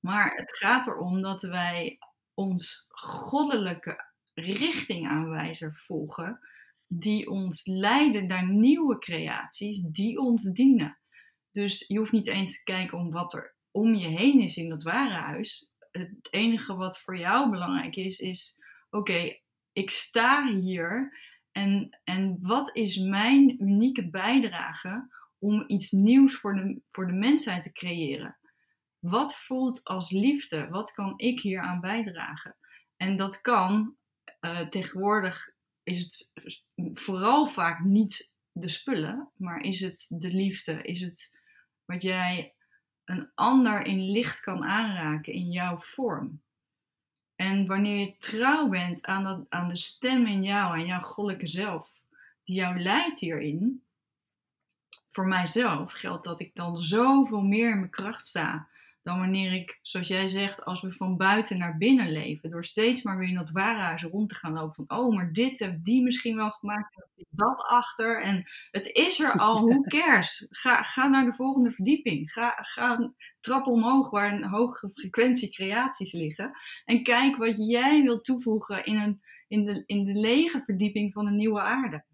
Maar 0.00 0.34
het 0.34 0.56
gaat 0.56 0.86
erom 0.86 1.22
dat 1.22 1.42
wij 1.42 1.98
ons 2.34 2.86
goddelijke 2.88 4.04
richtingaanwijzer 4.34 5.74
volgen, 5.74 6.40
die 6.86 7.30
ons 7.30 7.66
leiden 7.66 8.26
naar 8.26 8.48
nieuwe 8.48 8.98
creaties 8.98 9.80
die 9.80 10.18
ons 10.18 10.42
dienen. 10.42 10.98
Dus 11.50 11.84
je 11.86 11.98
hoeft 11.98 12.12
niet 12.12 12.28
eens 12.28 12.58
te 12.58 12.62
kijken 12.64 12.98
om 12.98 13.10
wat 13.10 13.34
er 13.34 13.56
om 13.70 13.94
je 13.94 14.08
heen 14.08 14.40
is 14.40 14.56
in 14.56 14.68
dat 14.68 14.82
warenhuis 14.82 15.70
het 15.90 16.28
enige 16.30 16.74
wat 16.74 17.00
voor 17.00 17.18
jou 17.18 17.50
belangrijk 17.50 17.96
is, 17.96 18.18
is: 18.18 18.62
oké, 18.90 19.38
ik 19.72 19.90
sta 19.90 20.46
hier 20.46 21.18
en, 21.52 21.98
en 22.04 22.36
wat 22.40 22.76
is 22.76 22.96
mijn 22.98 23.62
unieke 23.62 24.10
bijdrage 24.10 25.08
om 25.38 25.64
iets 25.66 25.90
nieuws 25.90 26.34
voor 26.34 26.54
de, 26.54 26.82
voor 26.90 27.06
de 27.06 27.12
mensheid 27.12 27.62
te 27.62 27.72
creëren? 27.72 28.38
Wat 28.98 29.36
voelt 29.36 29.84
als 29.84 30.10
liefde? 30.10 30.68
Wat 30.68 30.92
kan 30.92 31.12
ik 31.16 31.40
hier 31.40 31.60
aan 31.60 31.80
bijdragen? 31.80 32.56
En 32.96 33.16
dat 33.16 33.40
kan 33.40 33.96
uh, 34.40 34.60
tegenwoordig 34.60 35.50
is 35.82 35.98
het 35.98 36.30
vooral 36.98 37.46
vaak 37.46 37.84
niet 37.84 38.32
de 38.52 38.68
spullen, 38.68 39.30
maar 39.36 39.60
is 39.60 39.80
het 39.80 40.06
de 40.08 40.30
liefde? 40.30 40.82
Is 40.82 41.00
het 41.00 41.40
wat 41.84 42.02
jij 42.02 42.54
een 43.04 43.30
ander 43.34 43.84
in 43.84 44.10
licht 44.10 44.40
kan 44.40 44.64
aanraken 44.64 45.32
in 45.32 45.50
jouw 45.50 45.78
vorm. 45.78 46.42
En 47.42 47.66
wanneer 47.66 47.98
je 47.98 48.16
trouw 48.18 48.68
bent 48.68 49.06
aan, 49.06 49.24
dat, 49.24 49.46
aan 49.48 49.68
de 49.68 49.76
stem 49.76 50.26
in 50.26 50.42
jou, 50.42 50.72
aan 50.72 50.86
jouw 50.86 51.00
goddelijke 51.00 51.46
zelf, 51.46 52.04
die 52.44 52.56
jou 52.56 52.82
leidt 52.82 53.20
hierin, 53.20 53.82
voor 55.08 55.26
mijzelf 55.26 55.92
geldt 55.92 56.24
dat 56.24 56.40
ik 56.40 56.54
dan 56.54 56.78
zoveel 56.78 57.42
meer 57.42 57.70
in 57.70 57.78
mijn 57.78 57.90
kracht 57.90 58.26
sta 58.26 58.68
dan 59.02 59.18
wanneer 59.18 59.52
ik, 59.52 59.78
zoals 59.82 60.08
jij 60.08 60.26
zegt, 60.26 60.64
als 60.64 60.80
we 60.80 60.90
van 60.90 61.16
buiten 61.16 61.58
naar 61.58 61.76
binnen 61.76 62.12
leven. 62.12 62.50
Door 62.50 62.64
steeds 62.64 63.02
maar 63.02 63.18
weer 63.18 63.28
in 63.28 63.34
dat 63.34 63.50
warenhuis 63.50 64.02
rond 64.02 64.28
te 64.28 64.34
gaan 64.34 64.52
lopen. 64.52 64.74
Van, 64.74 64.98
oh, 64.98 65.14
maar 65.14 65.32
dit 65.32 65.58
heeft 65.58 65.84
die 65.84 66.02
misschien 66.02 66.36
wel 66.36 66.50
gemaakt. 66.50 67.06
Dat 67.28 67.62
achter. 67.62 68.22
En 68.22 68.44
het 68.70 68.86
is 68.86 69.20
er 69.20 69.32
al. 69.32 69.60
Hoe 69.60 69.86
cares? 69.96 70.46
Ga, 70.50 70.82
ga 70.82 71.08
naar 71.08 71.24
de 71.24 71.32
volgende 71.32 71.70
verdieping. 71.70 72.32
Ga, 72.32 72.58
ga 72.60 73.12
trap 73.40 73.66
omhoog 73.66 74.10
waar 74.10 74.32
een 74.32 74.44
hogere 74.44 74.92
frequentie 74.92 75.50
creaties 75.50 76.12
liggen. 76.12 76.52
En 76.84 77.02
kijk 77.02 77.36
wat 77.36 77.56
jij 77.56 78.02
wilt 78.02 78.24
toevoegen 78.24 78.84
in, 78.84 78.96
een, 78.96 79.20
in, 79.48 79.64
de, 79.64 79.82
in 79.86 80.04
de 80.04 80.12
lege 80.12 80.60
verdieping 80.60 81.12
van 81.12 81.26
een 81.26 81.36
nieuwe 81.36 81.60
aarde. 81.60 82.04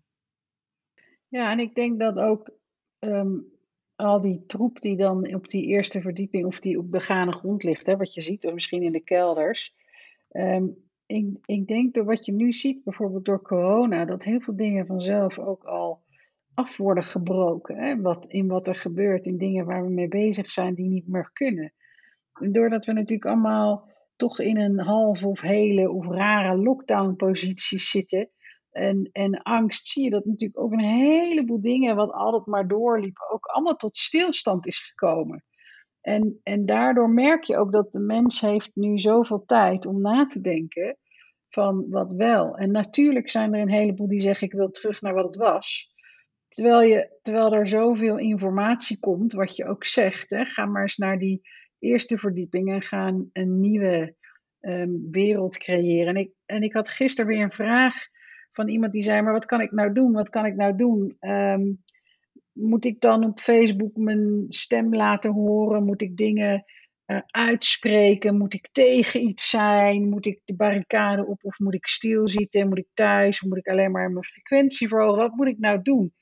Ja, 1.29 1.51
en 1.51 1.59
ik 1.59 1.75
denk 1.75 1.99
dat 1.99 2.19
ook 2.19 2.51
ehm, 2.99 3.37
al 3.99 4.21
die 4.21 4.45
troep 4.47 4.81
die 4.81 4.97
dan 4.97 5.35
op 5.35 5.49
die 5.49 5.67
eerste 5.67 6.01
verdieping 6.01 6.45
of 6.47 6.61
die 6.61 6.79
op 6.79 6.91
begane 6.91 7.33
grond 7.33 7.63
ligt, 7.63 7.87
hè, 7.87 7.97
wat 7.97 8.15
je 8.15 8.21
ziet, 8.21 8.47
of 8.47 8.55
misschien 8.55 8.83
in 8.83 8.93
de 8.93 9.01
kelders. 9.01 9.75
Um, 10.33 10.77
ik, 11.07 11.27
ik 11.45 11.67
denk 11.67 11.95
door 11.95 12.05
wat 12.05 12.27
je 12.27 12.33
nu 12.33 12.53
ziet, 12.53 12.85
bijvoorbeeld 12.85 13.25
door 13.25 13.43
corona, 13.43 14.05
dat 14.05 14.25
heel 14.25 14.41
veel 14.41 14.57
dingen 14.57 14.87
vanzelf 14.87 15.39
ook 15.39 15.65
al 15.65 16.03
af 16.55 16.77
worden 16.77 17.05
gebroken. 17.05 17.77
Hè? 17.77 18.01
Wat, 18.01 18.27
in 18.27 18.49
wat 18.49 18.69
er 18.69 18.75
gebeurt, 18.75 19.27
in 19.27 19.39
dingen 19.39 19.65
waar 19.65 19.85
we 19.85 19.91
mee 19.91 20.09
bezig 20.09 20.51
zijn 20.51 20.75
die 20.75 20.89
niet 20.89 21.09
meer 21.09 21.31
kunnen. 21.33 21.73
En 22.33 22.53
doordat 22.53 22.87
we 22.87 22.93
natuurlijk 22.93 23.31
allemaal 23.31 23.91
toch 24.17 24.41
in 24.41 24.59
een 24.59 24.79
halve 24.79 25.29
of 25.29 25.41
hele 25.41 25.91
of 25.91 26.07
rare 26.07 26.57
lockdown-positie 26.57 27.79
zitten, 27.79 28.29
en, 28.71 29.09
en 29.13 29.43
angst 29.43 29.87
zie 29.87 30.05
je 30.05 30.11
dat 30.11 30.25
natuurlijk 30.25 30.61
ook 30.61 30.73
een 30.73 30.81
heleboel 30.81 31.61
dingen, 31.61 31.97
wat 31.97 32.13
altijd 32.13 32.47
maar 32.47 32.69
doorliepen, 32.69 33.31
ook 33.31 33.47
allemaal 33.47 33.77
tot 33.77 33.97
stilstand 33.97 34.67
is 34.67 34.79
gekomen. 34.79 35.45
En, 36.01 36.41
en 36.43 36.67
daardoor 36.67 37.09
merk 37.09 37.45
je 37.45 37.57
ook 37.57 37.73
dat 37.73 37.93
de 37.93 38.01
mens 38.01 38.41
heeft 38.41 38.71
nu 38.75 38.99
zoveel 38.99 39.45
tijd 39.45 39.87
om 39.87 40.01
na 40.01 40.27
te 40.27 40.41
denken 40.41 40.97
van 41.49 41.87
wat 41.89 42.13
wel. 42.13 42.57
En 42.57 42.71
natuurlijk 42.71 43.31
zijn 43.31 43.55
er 43.55 43.61
een 43.61 43.71
heleboel 43.71 44.09
die 44.09 44.21
zeggen 44.21 44.47
ik 44.47 44.53
wil 44.53 44.71
terug 44.71 45.01
naar 45.01 45.15
wat 45.15 45.25
het 45.25 45.37
was. 45.37 45.95
Terwijl, 46.49 46.83
je, 46.83 47.19
terwijl 47.23 47.55
er 47.55 47.69
zoveel 47.69 48.19
informatie 48.19 48.99
komt, 48.99 49.33
wat 49.33 49.57
je 49.57 49.67
ook 49.67 49.85
zegt, 49.85 50.31
hè, 50.31 50.45
ga 50.45 50.65
maar 50.65 50.83
eens 50.83 50.97
naar 50.97 51.19
die 51.19 51.41
eerste 51.79 52.19
verdieping 52.19 52.73
en 52.73 52.83
ga 52.83 53.07
een, 53.33 53.61
nieuwe 53.61 54.15
ehm, 54.61 54.91
wereld 55.11 55.59
creëren. 55.59 56.15
En 56.15 56.21
ik, 56.21 56.33
en 56.47 56.63
ik 56.63 56.73
had 56.73 56.89
gisteren 56.89 57.31
weer 57.31 57.43
een 57.43 57.53
vraag 57.53 57.95
van 58.59 58.69
iemand 58.69 58.93
die 58.93 59.03
zei: 59.03 59.23
Maar 59.23 59.33
wat 59.33 59.47
kan 59.47 59.61
ik 59.61 59.73
nou 59.73 59.93
doen? 59.93 60.13
Wat 60.13 60.29
kan 60.29 60.47
ik 60.47 60.55
nou 60.55 60.77
doen? 60.77 61.17
Ehm, 61.21 61.73
moet 62.53 62.85
ik 62.85 63.01
dan 63.01 63.25
op 63.25 63.41
Facebook 63.41 63.97
mijn 63.97 64.47
stem 64.49 64.95
laten 64.95 65.33
horen? 65.33 65.85
Moet 65.85 66.03
ik 66.03 66.17
dingen 66.17 66.65
uh, 67.07 67.21
uitspreken? 67.27 68.37
Moet 68.39 68.55
ik 68.55 68.69
tegen 68.73 69.23
iets 69.23 69.51
zijn? 69.51 70.09
Moet 70.09 70.27
ik 70.27 70.41
de 70.45 70.55
barricade 70.55 71.27
op 71.27 71.45
of 71.45 71.59
moet 71.59 71.75
ik 71.75 71.87
stilzitten? 71.87 72.69
Moet 72.69 72.79
ik 72.79 72.89
thuis? 72.95 73.43
Moet 73.43 73.59
ik 73.59 73.69
alleen 73.69 73.91
maar 73.91 74.11
mijn 74.11 74.25
frequentie 74.25 74.89
verhogen? 74.89 75.23
Wat 75.23 75.35
moet 75.35 75.49
ik 75.49 75.59
nou 75.59 75.83
doen? 75.83 76.13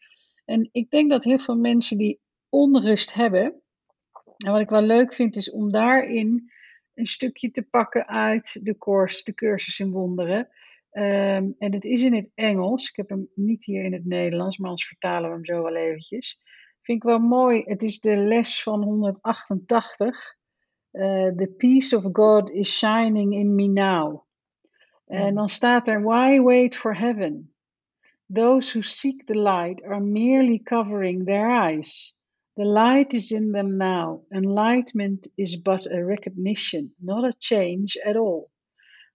En 0.45 0.69
ik 0.73 0.90
denk 0.90 1.11
dat 1.11 1.25
heel 1.25 1.38
veel 1.38 1.57
mensen 1.57 1.99
die 1.99 2.21
onrust 2.49 3.14
hebben. 3.14 3.62
En 4.45 4.52
wat 4.52 4.61
ik 4.61 4.69
wel 4.69 4.83
leuk 4.83 5.14
vind, 5.14 5.37
is 5.37 5.50
om 5.50 5.73
daarin 5.73 6.50
een 6.95 7.07
stukje 7.07 7.50
te 7.50 7.62
pakken 7.62 8.09
uit 8.09 8.59
de 8.62 8.78
course, 8.78 9.25
de 9.25 9.35
cursus 9.35 9.81
in 9.81 9.90
wonderen. 9.90 10.49
Um, 10.97 11.55
en 11.59 11.73
het 11.73 11.85
is 11.85 12.03
in 12.03 12.15
het 12.15 12.31
Engels. 12.35 12.88
Ik 12.88 12.97
heb 12.97 13.09
hem 13.09 13.29
niet 13.35 13.65
hier 13.65 13.85
in 13.85 13.93
het 13.93 14.05
Nederlands, 14.05 14.59
maar 14.59 14.69
anders 14.69 14.88
vertalen 14.88 15.29
we 15.29 15.35
hem 15.35 15.45
zo 15.45 15.62
wel 15.62 15.75
eventjes. 15.75 16.41
Vind 16.83 17.03
ik 17.03 17.09
wel 17.09 17.19
mooi. 17.19 17.62
Het 17.65 17.83
is 17.83 18.00
de 18.00 18.17
les 18.17 18.62
van 18.62 18.83
188. 18.83 20.37
Uh, 20.93 21.03
the 21.26 21.55
peace 21.57 21.97
of 21.97 22.05
God 22.12 22.50
is 22.50 22.76
shining 22.76 23.35
in 23.35 23.55
me 23.55 23.67
now. 23.67 24.25
En 25.07 25.35
dan 25.35 25.49
staat 25.49 25.88
er: 25.88 26.03
Why 26.03 26.41
wait 26.41 26.76
for 26.76 26.97
heaven? 26.97 27.55
Those 28.33 28.73
who 28.73 28.81
seek 28.81 29.26
the 29.26 29.38
light 29.38 29.83
are 29.83 30.00
merely 30.00 30.59
covering 30.59 31.26
their 31.26 31.50
eyes. 31.50 32.17
The 32.55 32.65
light 32.65 33.12
is 33.12 33.31
in 33.31 33.53
them 33.53 33.76
now. 33.76 34.25
Enlightenment 34.31 35.33
is 35.35 35.62
but 35.62 35.87
a 35.93 36.05
recognition, 36.05 36.95
not 36.99 37.25
a 37.25 37.33
change 37.38 37.99
at 38.05 38.17
all. 38.17 38.50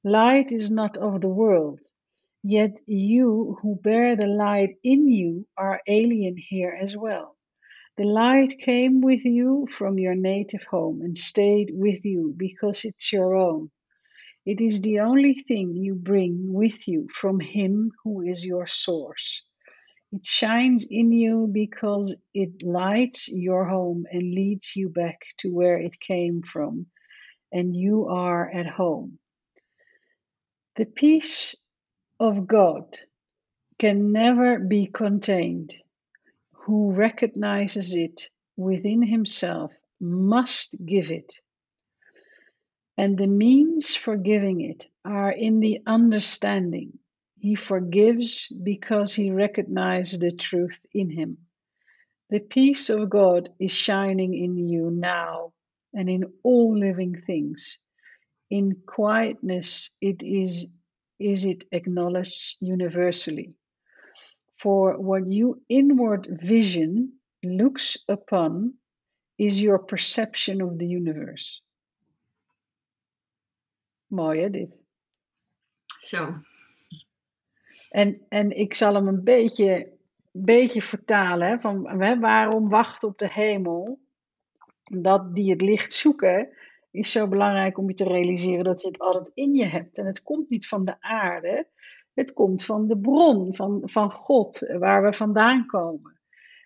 Light 0.04 0.52
is 0.52 0.72
not 0.72 0.98
of 0.98 1.22
the 1.22 1.30
world, 1.30 1.80
yet 2.44 2.80
you 2.88 3.58
who 3.62 3.76
bear 3.76 4.16
the 4.16 4.28
light 4.28 4.78
in 4.84 5.08
you 5.08 5.46
are 5.56 5.82
alien 5.88 6.38
here 6.38 6.72
as 6.72 6.98
well. 6.98 7.38
The 7.98 8.06
light 8.06 8.58
came 8.58 9.02
with 9.02 9.26
you 9.26 9.68
from 9.70 10.00
your 10.00 10.16
native 10.16 10.64
home 10.64 11.02
and 11.04 11.16
stayed 11.16 11.70
with 11.72 12.04
you 12.04 12.34
because 12.36 12.84
it's 12.84 13.14
your 13.14 13.36
own. 13.36 13.70
It 14.46 14.60
is 14.60 14.82
the 14.82 15.02
only 15.02 15.36
thing 15.36 15.76
you 15.76 15.96
bring 15.96 16.52
with 16.52 16.88
you 16.88 17.08
from 17.14 17.40
Him 17.40 17.92
who 18.04 18.24
is 18.24 18.44
your 18.44 18.66
source. 18.66 19.46
It 20.12 20.26
shines 20.26 20.86
in 20.90 21.12
you 21.12 21.48
because 21.48 22.20
it 22.34 22.64
lights 22.64 23.30
your 23.32 23.66
home 23.66 24.08
and 24.12 24.34
leads 24.34 24.76
you 24.76 24.90
back 24.90 25.22
to 25.40 25.54
where 25.54 25.78
it 25.78 26.00
came 26.00 26.42
from, 26.42 26.88
and 27.52 27.76
you 27.76 28.08
are 28.08 28.50
at 28.52 28.68
home. 28.68 29.20
The 30.78 30.86
peace 30.86 31.56
of 32.18 32.48
God 32.48 32.98
can 33.78 34.14
never 34.14 34.58
be 34.58 34.86
contained. 34.86 35.74
Who 36.54 36.94
recognizes 36.94 37.94
it 37.94 38.30
within 38.56 39.02
himself 39.02 39.74
must 40.00 40.86
give 40.86 41.12
it. 41.12 41.42
And 42.98 43.18
the 43.18 43.28
means 43.28 43.96
for 43.96 44.16
giving 44.16 44.62
it 44.62 44.88
are 45.04 45.32
in 45.32 45.60
the 45.60 45.82
understanding. 45.86 47.00
He 47.38 47.56
forgives 47.56 48.48
because 48.48 49.14
he 49.14 49.32
recognizes 49.32 50.20
the 50.20 50.32
truth 50.32 50.86
in 50.94 51.10
him. 51.10 51.38
The 52.30 52.40
peace 52.40 52.90
of 52.90 53.10
God 53.10 53.50
is 53.60 53.72
shining 53.74 54.34
in 54.36 54.56
you 54.70 54.90
now 54.90 55.52
and 55.94 56.10
in 56.10 56.32
all 56.44 56.78
living 56.78 57.16
things 57.16 57.78
in 58.52 58.82
quietness 58.86 59.96
it 60.00 60.22
is 60.22 60.68
is 61.18 61.46
it 61.46 61.66
acknowledged 61.72 62.58
universally. 62.60 63.58
For 64.58 64.98
what 64.98 65.28
you 65.28 65.62
inward 65.70 66.28
vision 66.42 67.20
looks 67.44 68.04
upon 68.08 68.74
is 69.38 69.62
your 69.62 69.80
perception 69.80 70.62
of 70.62 70.78
the 70.78 70.88
universe. 70.88 71.62
Mooi 74.08 74.42
hè 74.42 74.50
dit? 74.50 74.76
Zo. 76.00 76.42
En, 77.90 78.26
en 78.30 78.52
ik 78.52 78.74
zal 78.74 78.94
hem 78.94 79.08
een 79.08 79.24
beetje 79.24 80.00
beetje 80.32 80.82
vertalen, 80.82 81.48
hè, 81.48 81.60
van 81.60 82.02
hè, 82.02 82.20
waarom 82.20 82.70
wachten 82.70 83.08
op 83.08 83.18
de 83.18 83.30
hemel, 83.32 84.00
dat 84.84 85.36
die 85.36 85.52
het 85.52 85.62
licht 85.62 85.94
zoeken, 85.94 86.50
is 86.92 87.12
zo 87.12 87.28
belangrijk 87.28 87.78
om 87.78 87.88
je 87.88 87.94
te 87.94 88.04
realiseren 88.04 88.64
dat 88.64 88.82
je 88.82 88.88
het 88.88 89.00
altijd 89.00 89.32
in 89.34 89.56
je 89.56 89.66
hebt. 89.66 89.98
En 89.98 90.06
het 90.06 90.22
komt 90.22 90.50
niet 90.50 90.68
van 90.68 90.86
de 90.86 91.02
aarde, 91.02 91.68
het 92.14 92.34
komt 92.34 92.66
van 92.66 92.88
de 92.88 93.00
bron, 93.00 93.56
van, 93.56 93.82
van 93.84 94.12
God, 94.12 94.60
waar 94.80 95.04
we 95.04 95.14
vandaan 95.14 95.66
komen. 95.66 96.20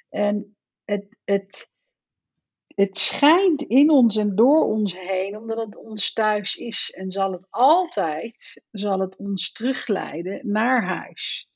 En 0.09 0.57
het, 0.83 1.17
het, 1.23 1.71
het 2.67 2.97
schijnt 2.97 3.61
in 3.61 3.89
ons 3.89 4.15
en 4.17 4.35
door 4.35 4.63
ons 4.63 4.99
heen, 4.99 5.37
omdat 5.37 5.57
het 5.57 5.75
ons 5.75 6.13
thuis 6.13 6.55
is. 6.55 6.93
En 6.97 7.11
zal 7.11 7.31
het 7.31 7.47
altijd, 7.49 8.63
zal 8.71 8.99
het 8.99 9.17
ons 9.17 9.51
terugleiden 9.51 10.51
naar 10.51 10.85
huis. 10.85 11.49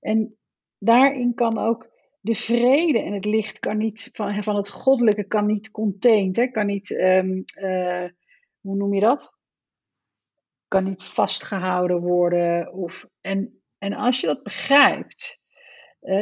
En 0.00 0.38
daarin 0.78 1.34
kan 1.34 1.58
ook 1.58 1.95
de 2.26 2.34
vrede 2.34 3.02
en 3.02 3.12
het 3.12 3.24
licht 3.24 3.58
kan 3.58 3.76
niet, 3.76 4.10
van, 4.12 4.42
van 4.42 4.56
het 4.56 4.68
goddelijke 4.68 5.24
kan 5.24 5.46
niet 5.46 5.70
contained, 5.70 6.36
hè, 6.36 6.46
kan 6.46 6.66
niet, 6.66 6.90
um, 6.90 7.44
uh, 7.62 8.08
hoe 8.60 8.76
noem 8.76 8.94
je 8.94 9.00
dat? 9.00 9.34
Kan 10.68 10.84
niet 10.84 11.02
vastgehouden 11.02 12.00
worden. 12.00 12.72
Of, 12.72 13.06
en, 13.20 13.62
en 13.78 13.92
als 13.92 14.20
je 14.20 14.26
dat 14.26 14.42
begrijpt, 14.42 15.44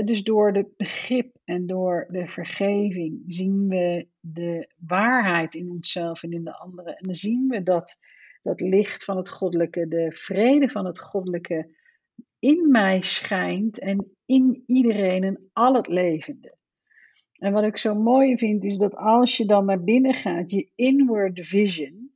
dus 0.05 0.23
door 0.23 0.53
de 0.53 0.73
begrip 0.77 1.37
en 1.45 1.67
door 1.67 2.07
de 2.11 2.29
vergeving 2.29 3.23
zien 3.27 3.69
we 3.69 4.09
de 4.21 4.71
waarheid 4.79 5.55
in 5.55 5.71
onszelf 5.71 6.23
en 6.23 6.33
in 6.33 6.45
de 6.45 6.57
anderen. 6.59 6.97
En 6.97 7.05
dan 7.05 7.15
zien 7.15 7.49
we 7.49 7.63
dat 7.63 7.99
dat 8.43 8.61
licht 8.61 9.05
van 9.05 9.17
het 9.17 9.29
goddelijke, 9.29 9.89
de 9.89 10.13
vrede 10.13 10.71
van 10.71 10.87
het 10.87 11.01
goddelijke 11.01 11.77
in 12.45 12.71
mij 12.71 13.03
schijnt 13.03 13.79
en 13.79 14.17
in 14.27 14.63
iedereen 14.67 15.23
en 15.23 15.51
al 15.53 15.75
het 15.75 15.87
levende. 15.87 16.57
En 17.33 17.53
wat 17.53 17.65
ik 17.65 17.77
zo 17.77 17.95
mooi 17.95 18.39
vind 18.39 18.65
is 18.65 18.79
dat 18.79 18.97
als 18.97 19.37
je 19.37 19.47
dan 19.47 19.65
naar 19.65 19.85
binnen 19.85 20.15
gaat, 20.15 20.51
je 20.51 20.71
inward 20.75 21.47
vision, 21.47 22.15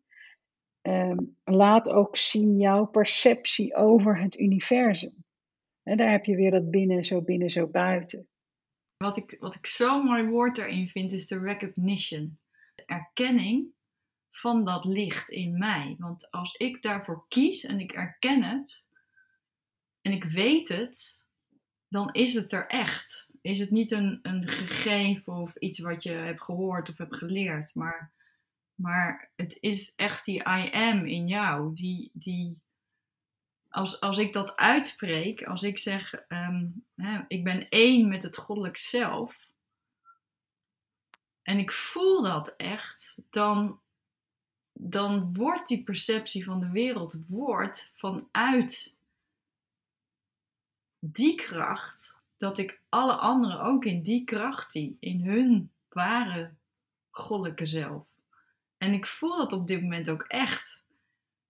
um, 0.82 1.36
laat 1.44 1.90
ook 1.90 2.16
zien 2.16 2.56
jouw 2.56 2.84
perceptie 2.86 3.74
over 3.74 4.20
het 4.20 4.38
universum. 4.38 5.24
En 5.82 5.96
daar 5.96 6.10
heb 6.10 6.24
je 6.24 6.36
weer 6.36 6.50
dat 6.50 6.70
binnen, 6.70 7.04
zo 7.04 7.22
binnen, 7.22 7.50
zo 7.50 7.66
buiten. 7.66 8.28
Wat 8.96 9.16
ik, 9.16 9.36
wat 9.40 9.54
ik 9.54 9.66
zo'n 9.66 10.04
mooi 10.04 10.24
woord 10.24 10.56
daarin 10.56 10.88
vind, 10.88 11.12
is 11.12 11.26
de 11.26 11.38
recognition. 11.38 12.38
De 12.74 12.84
erkenning 12.86 13.66
van 14.30 14.64
dat 14.64 14.84
licht 14.84 15.30
in 15.30 15.58
mij. 15.58 15.94
Want 15.98 16.30
als 16.30 16.54
ik 16.54 16.82
daarvoor 16.82 17.24
kies 17.28 17.64
en 17.64 17.80
ik 17.80 17.92
erken 17.92 18.42
het 18.42 18.87
en 20.08 20.14
ik 20.14 20.24
weet 20.24 20.68
het, 20.68 21.24
dan 21.88 22.12
is 22.12 22.34
het 22.34 22.52
er 22.52 22.66
echt. 22.66 23.30
Is 23.40 23.58
het 23.58 23.70
niet 23.70 23.90
een, 23.90 24.18
een 24.22 24.48
gegeven 24.48 25.32
of 25.32 25.56
iets 25.56 25.78
wat 25.78 26.02
je 26.02 26.10
hebt 26.10 26.42
gehoord 26.42 26.88
of 26.88 26.98
hebt 26.98 27.16
geleerd, 27.16 27.74
maar, 27.74 28.12
maar 28.74 29.30
het 29.36 29.58
is 29.60 29.94
echt 29.96 30.24
die 30.24 30.40
I 30.40 30.70
am 30.72 31.06
in 31.06 31.28
jou, 31.28 31.74
die, 31.74 32.10
die, 32.12 32.58
als, 33.68 34.00
als 34.00 34.18
ik 34.18 34.32
dat 34.32 34.56
uitspreek, 34.56 35.42
als 35.42 35.62
ik 35.62 35.78
zeg, 35.78 36.14
ehm, 36.14 36.66
hè, 36.94 37.20
ik 37.28 37.44
ben 37.44 37.68
één 37.68 38.08
met 38.08 38.22
het 38.22 38.36
goddelijk 38.36 38.76
zelf, 38.76 39.50
en 41.42 41.58
ik 41.58 41.72
voel 41.72 42.22
dat 42.22 42.54
echt, 42.56 43.22
dan, 43.30 43.80
dan 44.72 45.34
wordt 45.34 45.68
die 45.68 45.82
perceptie 45.82 46.44
van 46.44 46.60
de 46.60 46.70
wereld 46.70 47.28
wordt 47.28 47.90
vanuit 47.92 48.97
die 50.98 51.34
kracht, 51.34 52.22
dat 52.36 52.58
ik 52.58 52.80
alle 52.88 53.14
anderen 53.14 53.60
ook 53.60 53.84
in 53.84 54.02
die 54.02 54.24
kracht 54.24 54.70
zie, 54.70 54.96
in 55.00 55.20
hun 55.20 55.70
ware 55.88 56.54
goddelijke 57.10 57.66
zelf. 57.66 58.06
En 58.76 58.92
ik 58.92 59.06
voel 59.06 59.36
dat 59.36 59.52
op 59.52 59.66
dit 59.66 59.82
moment 59.82 60.10
ook 60.10 60.22
echt. 60.22 60.84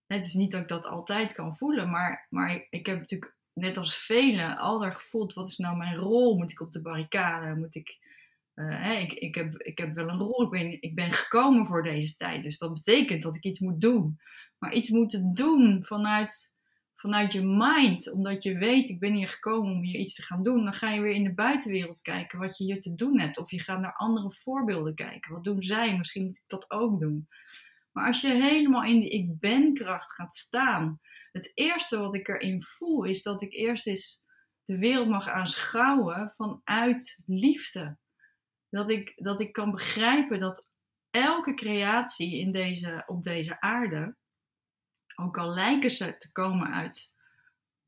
Het 0.07 0.27
is 0.27 0.35
niet 0.35 0.51
dat 0.51 0.61
ik 0.61 0.69
dat 0.69 0.87
altijd 0.87 1.33
kan 1.33 1.57
voelen, 1.57 1.91
maar, 1.91 2.27
maar 2.31 2.67
ik 2.71 2.87
heb 2.87 2.99
natuurlijk 2.99 3.37
net 3.53 3.77
als 3.77 3.97
velen 3.97 4.57
al 4.57 4.79
daar 4.79 4.95
gevoeld, 4.95 5.35
wat 5.35 5.49
is 5.49 5.59
nou 5.59 5.77
mijn 5.77 5.97
rol? 5.97 6.37
Moet 6.37 6.53
ik 6.53 6.61
op 6.61 6.73
de 6.73 6.83
barricade? 6.83 7.55
Moet 7.55 7.75
ik, 7.75 7.99
hè, 8.55 8.93
ik, 8.93 9.13
ik, 9.13 9.35
heb, 9.35 9.63
ik 9.63 9.79
heb 9.79 9.95
wel 9.95 10.09
een 10.09 10.19
rol, 10.19 10.43
ik 10.43 10.51
ben, 10.51 10.83
ik 10.83 10.95
ben 10.95 11.13
gekomen 11.13 11.67
voor 11.67 11.83
deze 11.83 12.17
tijd, 12.17 12.43
dus 12.43 12.59
dat 12.59 12.75
betekent 12.75 13.23
dat 13.23 13.37
ik 13.37 13.45
iets 13.45 13.61
moet 13.61 13.81
doen. 13.81 14.21
Maar 14.59 14.73
iets 14.73 14.91
moeten 14.91 15.35
doen 15.35 15.85
vanuit, 15.85 16.57
vanuit 17.01 17.33
je 17.33 17.43
mind, 17.43 18.13
omdat 18.13 18.43
je 18.43 18.59
weet, 18.59 18.89
ik 18.89 19.01
ben 19.01 19.15
hier 19.15 19.29
gekomen 19.29 19.73
om 19.73 19.83
hier 19.83 20.01
iets 20.01 20.15
te 20.15 20.23
gaan 20.23 20.43
doen, 20.43 20.65
dan 20.65 20.75
ga 20.75 20.91
je 20.91 21.01
weer 21.01 21.15
in 21.15 21.25
de 21.25 21.35
buitenwereld 21.35 22.01
kijken 22.01 22.39
wat 22.39 22.59
je 22.59 22.65
hier 22.65 22.81
te 22.81 22.95
doen 22.95 23.21
hebt. 23.21 23.39
Of 23.39 23.51
je 23.51 23.61
gaat 23.61 23.81
naar 23.81 23.97
andere 23.97 24.33
voorbeelden 24.33 24.95
kijken. 24.95 25.33
Wat 25.33 25.45
doen 25.45 25.63
zij? 25.63 25.97
Misschien 25.97 26.25
moet 26.25 26.37
ik 26.37 26.45
dat 26.47 26.71
ook 26.71 27.01
doen. 27.01 27.29
Maar 27.93 28.07
als 28.07 28.21
je 28.21 28.29
helemaal 28.29 28.85
in 28.85 29.01
die 29.01 29.11
ik 29.11 29.39
ben 29.39 29.75
kracht 29.75 30.13
gaat 30.13 30.35
staan, 30.35 31.01
het 31.33 31.51
eerste 31.55 31.99
wat 31.99 32.15
ik 32.15 32.29
erin 32.29 32.63
voel 32.63 33.05
is 33.05 33.23
dat 33.23 33.43
ik 33.43 33.53
eerst 33.53 33.87
eens 33.87 34.23
de 34.65 34.79
wereld 34.79 35.09
mag 35.09 35.29
aanschouwen 35.29 36.31
vanuit 36.31 37.23
liefde. 37.27 37.99
Dat 38.69 38.91
ik, 38.91 39.13
dat 39.17 39.41
ik 39.41 39.53
kan 39.53 39.71
begrijpen 39.71 40.41
dat 40.41 40.67
elke 41.11 41.55
creatie 41.55 42.39
in 42.39 42.53
deze, 42.53 43.03
op 43.07 43.23
deze 43.23 43.61
aarde, 43.61 44.17
ook 45.21 45.39
al 45.39 45.49
lijken 45.49 45.91
ze 45.91 46.17
te 46.17 46.33
komen 46.33 46.73
uit, 46.73 47.17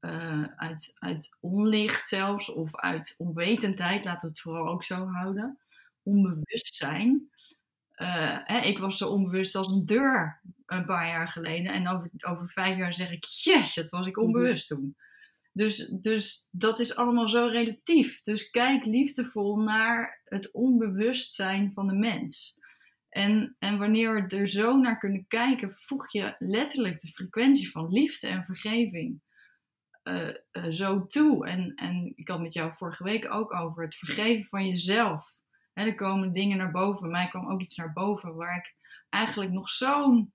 uh, 0.00 0.44
uit, 0.56 0.96
uit 0.98 1.36
onlicht 1.40 2.08
zelfs, 2.08 2.52
of 2.52 2.76
uit 2.76 3.14
onwetendheid, 3.18 4.04
laten 4.04 4.20
we 4.20 4.28
het 4.28 4.40
vooral 4.40 4.68
ook 4.68 4.84
zo 4.84 5.06
houden, 5.06 5.58
onbewustzijn, 6.02 7.30
uh, 8.00 8.38
hè, 8.44 8.58
ik 8.58 8.78
was 8.78 8.98
zo 8.98 9.08
onbewust 9.08 9.54
als 9.54 9.68
een 9.68 9.86
deur 9.86 10.40
een 10.66 10.84
paar 10.84 11.06
jaar 11.06 11.28
geleden. 11.28 11.72
En 11.72 11.88
over, 11.88 12.10
over 12.20 12.48
vijf 12.48 12.76
jaar 12.76 12.92
zeg 12.92 13.10
ik, 13.10 13.24
yes, 13.24 13.74
dat 13.74 13.90
was 13.90 14.06
ik 14.06 14.16
mhm. 14.16 14.24
onbewust 14.24 14.68
toen. 14.68 14.96
Dus, 15.52 15.76
dus 15.86 16.48
dat 16.50 16.80
is 16.80 16.96
allemaal 16.96 17.28
zo 17.28 17.46
relatief. 17.46 18.22
Dus 18.22 18.50
kijk 18.50 18.84
liefdevol 18.84 19.56
naar 19.56 20.20
het 20.24 20.52
onbewustzijn 20.52 21.72
van 21.72 21.88
de 21.88 21.94
mens. 21.94 22.58
En, 23.10 23.56
en 23.58 23.78
wanneer 23.78 24.14
we 24.14 24.36
er 24.36 24.48
zo 24.48 24.76
naar 24.76 24.98
kunnen 24.98 25.26
kijken, 25.28 25.74
voeg 25.74 26.12
je 26.12 26.34
letterlijk 26.38 27.00
de 27.00 27.08
frequentie 27.08 27.70
van 27.70 27.92
liefde 27.92 28.28
en 28.28 28.44
vergeving 28.44 29.20
uh, 30.04 30.34
zo 30.70 31.06
toe. 31.06 31.46
En, 31.46 31.74
en 31.74 32.12
ik 32.16 32.28
had 32.28 32.40
met 32.40 32.54
jou 32.54 32.72
vorige 32.72 33.04
week 33.04 33.32
ook 33.32 33.54
over 33.54 33.82
het 33.82 33.94
vergeven 33.94 34.44
van 34.44 34.66
jezelf 34.66 35.38
er 35.86 35.94
komen 35.94 36.32
dingen 36.32 36.56
naar 36.56 36.70
boven. 36.70 37.10
Mij 37.10 37.28
kwam 37.28 37.50
ook 37.50 37.60
iets 37.60 37.76
naar 37.76 37.92
boven 37.92 38.34
waar 38.34 38.56
ik 38.56 38.74
eigenlijk 39.08 39.50
nog 39.50 39.68
zo'n 39.68 40.32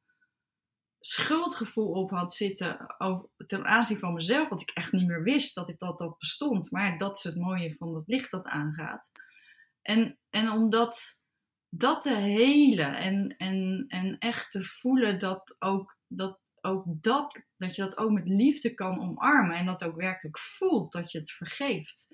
schuldgevoel 0.99 1.91
op 1.91 2.09
had 2.09 2.33
zitten 2.33 2.99
over, 2.99 3.29
ten 3.45 3.65
aanzien 3.65 3.97
van 3.97 4.13
mezelf, 4.13 4.49
wat 4.49 4.61
ik 4.61 4.69
echt 4.69 4.91
niet 4.91 5.07
meer 5.07 5.23
wist 5.23 5.55
dat 5.55 5.69
ik 5.69 5.79
dat, 5.79 5.97
dat 5.97 6.17
bestond. 6.17 6.71
Maar 6.71 6.97
dat 6.97 7.17
is 7.17 7.23
het 7.23 7.35
mooie 7.35 7.75
van 7.75 7.93
dat 7.93 8.03
licht 8.07 8.31
dat 8.31 8.45
aangaat. 8.45 9.11
En, 9.81 10.17
en 10.29 10.51
omdat 10.51 11.21
dat 11.77 12.01
te 12.01 12.15
helen 12.15 12.95
en, 12.97 13.35
en, 13.37 13.85
en 13.87 14.17
echt 14.19 14.51
te 14.51 14.63
voelen 14.63 15.19
dat 15.19 15.55
ook, 15.59 15.97
dat 16.07 16.39
ook 16.61 16.83
dat, 16.87 17.45
dat 17.57 17.75
je 17.75 17.81
dat 17.81 17.97
ook 17.97 18.11
met 18.11 18.27
liefde 18.27 18.73
kan 18.73 19.01
omarmen 19.01 19.57
en 19.57 19.65
dat 19.65 19.83
ook 19.83 19.95
werkelijk 19.95 20.39
voelt 20.39 20.91
dat 20.91 21.11
je 21.11 21.19
het 21.19 21.31
vergeeft 21.31 22.07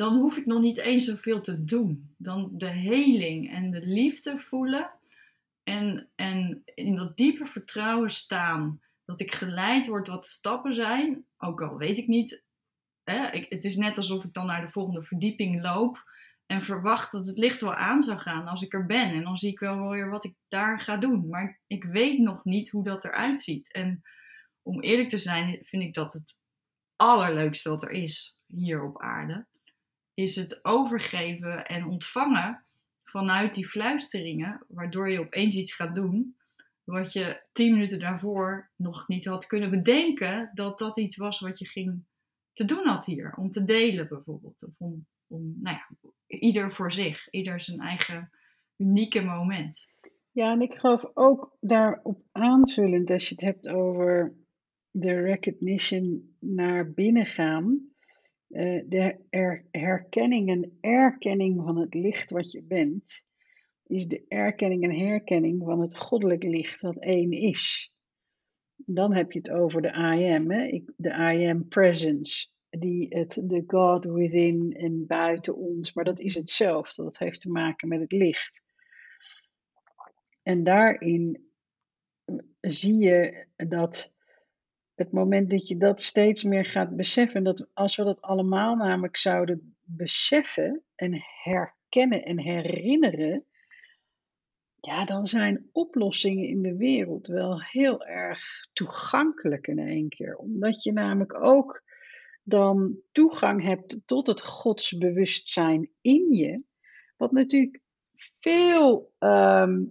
dan 0.00 0.16
hoef 0.16 0.36
ik 0.36 0.46
nog 0.46 0.60
niet 0.60 0.78
eens 0.78 1.04
zoveel 1.04 1.40
te 1.40 1.64
doen. 1.64 2.14
Dan 2.18 2.50
de 2.52 2.68
heling 2.68 3.50
en 3.50 3.70
de 3.70 3.86
liefde 3.86 4.38
voelen. 4.38 4.90
En, 5.62 6.08
en 6.14 6.62
in 6.64 6.96
dat 6.96 7.16
diepe 7.16 7.46
vertrouwen 7.46 8.10
staan. 8.10 8.80
Dat 9.04 9.20
ik 9.20 9.32
geleid 9.32 9.86
word 9.86 10.06
wat 10.06 10.22
de 10.22 10.28
stappen 10.28 10.74
zijn. 10.74 11.24
Ook 11.38 11.62
al 11.62 11.76
weet 11.76 11.98
ik 11.98 12.06
niet. 12.06 12.44
Hè, 13.02 13.30
ik, 13.30 13.46
het 13.48 13.64
is 13.64 13.76
net 13.76 13.96
alsof 13.96 14.24
ik 14.24 14.32
dan 14.32 14.46
naar 14.46 14.60
de 14.60 14.72
volgende 14.72 15.02
verdieping 15.02 15.62
loop. 15.62 16.09
En 16.50 16.60
verwacht 16.60 17.12
dat 17.12 17.26
het 17.26 17.38
licht 17.38 17.60
wel 17.60 17.74
aan 17.74 18.02
zou 18.02 18.18
gaan 18.18 18.46
als 18.46 18.62
ik 18.62 18.72
er 18.72 18.86
ben. 18.86 19.08
En 19.08 19.22
dan 19.22 19.36
zie 19.36 19.50
ik 19.50 19.58
wel 19.58 19.88
weer 19.88 20.10
wat 20.10 20.24
ik 20.24 20.34
daar 20.48 20.80
ga 20.80 20.96
doen. 20.96 21.28
Maar 21.28 21.60
ik 21.66 21.84
weet 21.84 22.18
nog 22.18 22.44
niet 22.44 22.70
hoe 22.70 22.84
dat 22.84 23.04
eruit 23.04 23.40
ziet. 23.40 23.72
En 23.72 24.02
om 24.62 24.80
eerlijk 24.80 25.08
te 25.08 25.18
zijn, 25.18 25.58
vind 25.62 25.82
ik 25.82 25.94
dat 25.94 26.12
het 26.12 26.38
allerleukste 26.96 27.68
wat 27.68 27.82
er 27.82 27.90
is 27.90 28.38
hier 28.46 28.82
op 28.82 29.00
aarde 29.00 29.46
is 30.14 30.36
het 30.36 30.64
overgeven 30.64 31.66
en 31.66 31.84
ontvangen 31.84 32.64
vanuit 33.02 33.54
die 33.54 33.66
fluisteringen, 33.66 34.64
waardoor 34.68 35.10
je 35.10 35.20
opeens 35.20 35.56
iets 35.56 35.74
gaat 35.74 35.94
doen 35.94 36.36
wat 36.84 37.12
je 37.12 37.42
tien 37.52 37.72
minuten 37.72 37.98
daarvoor 37.98 38.70
nog 38.76 39.08
niet 39.08 39.24
had 39.24 39.46
kunnen 39.46 39.70
bedenken 39.70 40.50
dat 40.54 40.78
dat 40.78 40.98
iets 40.98 41.16
was 41.16 41.40
wat 41.40 41.58
je 41.58 41.66
ging 41.66 42.04
te 42.52 42.64
doen 42.64 42.86
had 42.86 43.04
hier. 43.04 43.34
Om 43.36 43.50
te 43.50 43.64
delen 43.64 44.08
bijvoorbeeld. 44.08 44.64
Of 44.64 44.78
om, 44.78 45.06
om 45.26 45.54
nou 45.60 45.76
ja, 45.76 45.96
ieder 46.40 46.72
voor 46.72 46.92
zich. 46.92 47.30
Ieder 47.30 47.60
zijn 47.60 47.80
eigen 47.80 48.30
unieke 48.76 49.20
moment. 49.20 49.86
Ja, 50.32 50.52
en 50.52 50.60
ik 50.60 50.72
geloof 50.72 51.10
ook 51.14 51.56
daarop 51.60 52.22
aanvullend, 52.32 53.10
als 53.10 53.28
je 53.28 53.34
het 53.34 53.44
hebt 53.44 53.68
over 53.68 54.34
de 54.90 55.20
recognition 55.20 56.36
naar 56.38 56.92
binnen 56.92 57.26
gaan, 57.26 57.90
uh, 58.48 58.82
de 58.88 59.18
herkenning 59.70 60.48
en 60.48 60.76
erkenning 60.80 61.62
van 61.62 61.76
het 61.76 61.94
licht 61.94 62.30
wat 62.30 62.50
je 62.50 62.62
bent, 62.62 63.24
is 63.86 64.06
de 64.06 64.24
erkenning 64.28 64.82
en 64.82 64.98
herkenning 64.98 65.62
van 65.64 65.80
het 65.80 65.96
goddelijk 65.96 66.42
licht 66.42 66.80
dat 66.80 66.96
één 66.96 67.30
is. 67.30 67.92
Dan 68.76 69.14
heb 69.14 69.32
je 69.32 69.38
het 69.38 69.50
over 69.50 69.82
de 69.82 69.88
I 69.88 70.32
am, 70.34 70.50
hè? 70.50 70.82
de 70.96 71.10
I 71.10 71.46
am 71.46 71.68
presence, 71.68 72.48
die 72.70 73.06
het, 73.08 73.40
de 73.44 73.64
God 73.66 74.04
within 74.04 74.76
en 74.76 75.06
buiten 75.06 75.56
ons, 75.56 75.92
maar 75.92 76.04
dat 76.04 76.20
is 76.20 76.34
hetzelfde, 76.34 77.02
dat 77.02 77.18
heeft 77.18 77.40
te 77.40 77.48
maken 77.48 77.88
met 77.88 78.00
het 78.00 78.12
licht. 78.12 78.64
En 80.42 80.64
daarin 80.64 81.50
zie 82.60 82.98
je 82.98 83.46
dat 83.56 84.16
het 84.94 85.12
moment 85.12 85.50
dat 85.50 85.68
je 85.68 85.76
dat 85.76 86.02
steeds 86.02 86.42
meer 86.42 86.64
gaat 86.64 86.96
beseffen, 86.96 87.44
dat 87.44 87.70
als 87.74 87.96
we 87.96 88.04
dat 88.04 88.22
allemaal 88.22 88.76
namelijk 88.76 89.16
zouden 89.16 89.76
beseffen 89.82 90.82
en 90.94 91.24
herkennen 91.42 92.24
en 92.24 92.38
herinneren, 92.38 93.44
ja, 94.80 95.04
dan 95.04 95.26
zijn 95.26 95.68
oplossingen 95.72 96.48
in 96.48 96.62
de 96.62 96.76
wereld 96.76 97.26
wel 97.26 97.62
heel 97.62 98.04
erg 98.06 98.40
toegankelijk 98.72 99.66
in 99.66 99.78
één 99.78 100.08
keer. 100.08 100.36
Omdat 100.36 100.82
je 100.82 100.92
namelijk 100.92 101.34
ook 101.34 101.82
dan 102.42 102.98
toegang 103.12 103.62
hebt 103.62 103.98
tot 104.06 104.26
het 104.26 104.42
godsbewustzijn 104.42 105.90
in 106.00 106.32
je, 106.32 106.62
wat 107.16 107.32
natuurlijk 107.32 107.80
veel 108.40 109.12
ehm, 109.18 109.84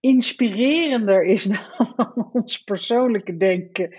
inspirerender 0.00 1.24
is 1.24 1.44
dan 1.96 2.30
ons 2.32 2.62
persoonlijke 2.62 3.36
denken. 3.36 3.96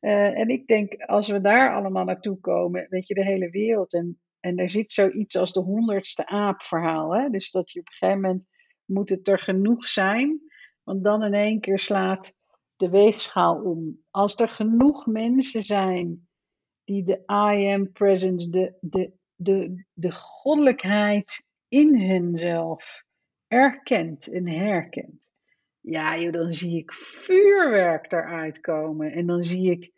Uh, 0.00 0.38
en 0.38 0.48
ik 0.48 0.66
denk, 0.66 0.94
als 0.94 1.28
we 1.28 1.40
daar 1.40 1.74
allemaal 1.74 2.04
naartoe 2.04 2.40
komen, 2.40 2.86
weet 2.88 3.06
je, 3.06 3.14
de 3.14 3.24
hele 3.24 3.50
wereld. 3.50 3.94
En, 3.94 4.20
en 4.40 4.56
er 4.56 4.70
zit 4.70 4.92
zoiets 4.92 5.36
als 5.36 5.52
de 5.52 5.60
honderdste 5.60 6.26
aap 6.26 6.62
verhaal. 6.62 7.14
Hè? 7.14 7.28
Dus 7.28 7.50
dat 7.50 7.72
je 7.72 7.80
op 7.80 7.86
een 7.86 7.92
gegeven 7.92 8.20
moment 8.20 8.48
moet 8.84 9.10
het 9.10 9.28
er 9.28 9.38
genoeg 9.38 9.88
zijn. 9.88 10.40
Want 10.82 11.04
dan 11.04 11.22
in 11.22 11.34
één 11.34 11.60
keer 11.60 11.78
slaat 11.78 12.36
de 12.76 12.88
weegschaal 12.88 13.62
om. 13.62 14.04
Als 14.10 14.40
er 14.40 14.48
genoeg 14.48 15.06
mensen 15.06 15.62
zijn 15.62 16.25
die 16.86 17.04
de 17.04 17.22
I 17.30 17.72
am 17.72 17.92
presence, 17.92 18.50
de, 18.50 18.74
de, 18.80 19.12
de, 19.34 19.84
de 19.92 20.12
goddelijkheid 20.12 21.52
in 21.68 22.00
hunzelf 22.00 23.04
erkent 23.46 24.32
en 24.32 24.48
herkent. 24.48 25.32
Ja, 25.80 26.18
joh, 26.18 26.32
dan 26.32 26.52
zie 26.52 26.78
ik 26.78 26.92
vuurwerk 26.92 28.12
eruit 28.12 28.60
komen. 28.60 29.12
En 29.12 29.26
dan 29.26 29.42
zie 29.42 29.70
ik 29.70 29.92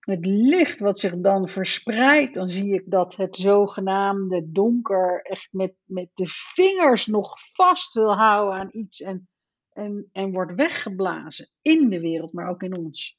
het 0.00 0.26
licht 0.26 0.80
wat 0.80 0.98
zich 0.98 1.16
dan 1.16 1.48
verspreidt. 1.48 2.34
Dan 2.34 2.48
zie 2.48 2.74
ik 2.74 2.90
dat 2.90 3.16
het 3.16 3.36
zogenaamde 3.36 4.52
donker 4.52 5.20
echt 5.22 5.48
met, 5.52 5.74
met 5.84 6.08
de 6.14 6.26
vingers 6.26 7.06
nog 7.06 7.34
vast 7.52 7.94
wil 7.94 8.16
houden 8.16 8.60
aan 8.60 8.68
iets. 8.72 9.00
En, 9.00 9.28
en, 9.72 10.08
en 10.12 10.32
wordt 10.32 10.54
weggeblazen 10.54 11.50
in 11.62 11.90
de 11.90 12.00
wereld, 12.00 12.32
maar 12.32 12.48
ook 12.48 12.62
in 12.62 12.76
ons. 12.76 13.18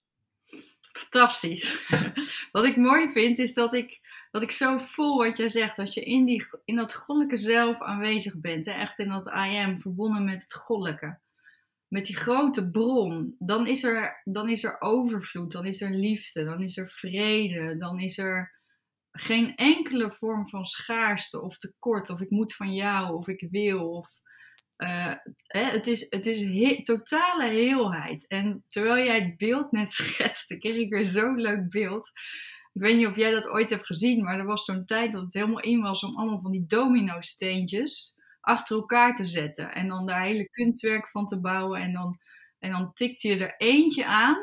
Fantastisch. 0.98 1.86
Wat 2.52 2.66
ik 2.66 2.78
mooi 2.78 3.12
vind 3.12 3.40
is 3.40 3.54
dat 3.54 3.74
ik, 3.74 4.00
dat 4.32 4.42
ik 4.42 4.52
zo 4.52 4.78
voel 4.78 5.18
wat 5.18 5.38
jij 5.38 5.50
zegt. 5.50 5.76
Dat 5.76 5.94
je 5.94 6.04
in, 6.04 6.26
die, 6.26 6.46
in 6.66 6.76
dat 6.76 6.96
goddelijke 6.96 7.38
zelf 7.38 7.82
aanwezig 7.82 8.40
bent. 8.40 8.66
Hè? 8.66 8.72
Echt 8.72 9.00
in 9.00 9.10
dat 9.10 9.28
I 9.28 9.58
am, 9.58 9.80
verbonden 9.80 10.26
met 10.26 10.42
het 10.42 10.54
goddelijke 10.54 11.20
met 11.88 12.06
die 12.06 12.16
grote 12.16 12.72
bron, 12.72 13.36
dan 13.40 13.68
is, 13.68 13.84
er, 13.84 14.22
dan 14.24 14.50
is 14.50 14.64
er 14.64 14.82
overvloed, 14.82 15.52
dan 15.52 15.66
is 15.66 15.82
er 15.82 15.92
liefde, 15.92 16.44
dan 16.44 16.62
is 16.62 16.78
er 16.78 16.90
vrede, 16.90 17.78
dan 17.78 18.00
is 18.00 18.18
er 18.18 18.56
geen 19.12 19.56
enkele 19.56 20.12
vorm 20.12 20.48
van 20.48 20.66
schaarste 20.66 21.42
of 21.42 21.58
tekort, 21.58 22.10
of 22.10 22.22
ik 22.22 22.30
moet 22.30 22.56
van 22.56 22.74
jou, 22.74 23.16
of 23.16 23.28
ik 23.28 23.48
wil, 23.52 23.90
of 23.90 24.10
hè, 24.78 25.62
het 25.62 25.88
is, 25.88 26.06
het 26.10 26.26
is 26.26 26.84
totale 26.84 27.48
heelheid. 27.48 28.28
En 28.28 28.64
terwijl 28.70 29.06
jij 29.06 29.20
het 29.20 29.38
beeld 29.38 29.72
net 29.72 29.92
schetste, 30.02 30.58
kreeg 30.58 30.76
ik 30.76 30.90
weer 30.90 31.06
zo'n 31.06 31.42
leuk 31.42 31.70
beeld. 31.70 32.12
Ik 32.74 32.82
weet 32.82 32.98
niet 32.98 33.08
of 33.08 33.16
jij 33.16 33.32
dat 33.32 33.50
ooit 33.50 33.70
hebt 33.70 33.86
gezien, 33.86 34.24
maar 34.24 34.40
er 34.40 34.46
was 34.46 34.66
zo'n 34.66 34.86
tijd 34.86 35.14
dat 35.14 35.22
het 35.22 35.34
helemaal 35.34 35.62
in 35.62 35.82
was 35.82 36.04
om 36.04 36.18
allemaal 36.18 36.42
van 36.42 36.52
die 36.52 36.66
domino-steentjes 36.68 38.16
achter 38.48 38.76
elkaar 38.76 39.16
te 39.16 39.26
zetten. 39.26 39.74
En 39.74 39.88
dan 39.88 40.06
daar 40.06 40.24
hele 40.24 40.50
kunstwerk 40.50 41.10
van 41.10 41.28
te 41.28 41.40
bouwen. 41.40 41.82
En 41.82 41.94
dan, 41.94 42.20
en 42.60 42.72
dan 42.72 42.94
tikte 42.94 43.28
je 43.28 43.38
er 43.38 43.56
eentje 43.58 44.06
aan. 44.06 44.38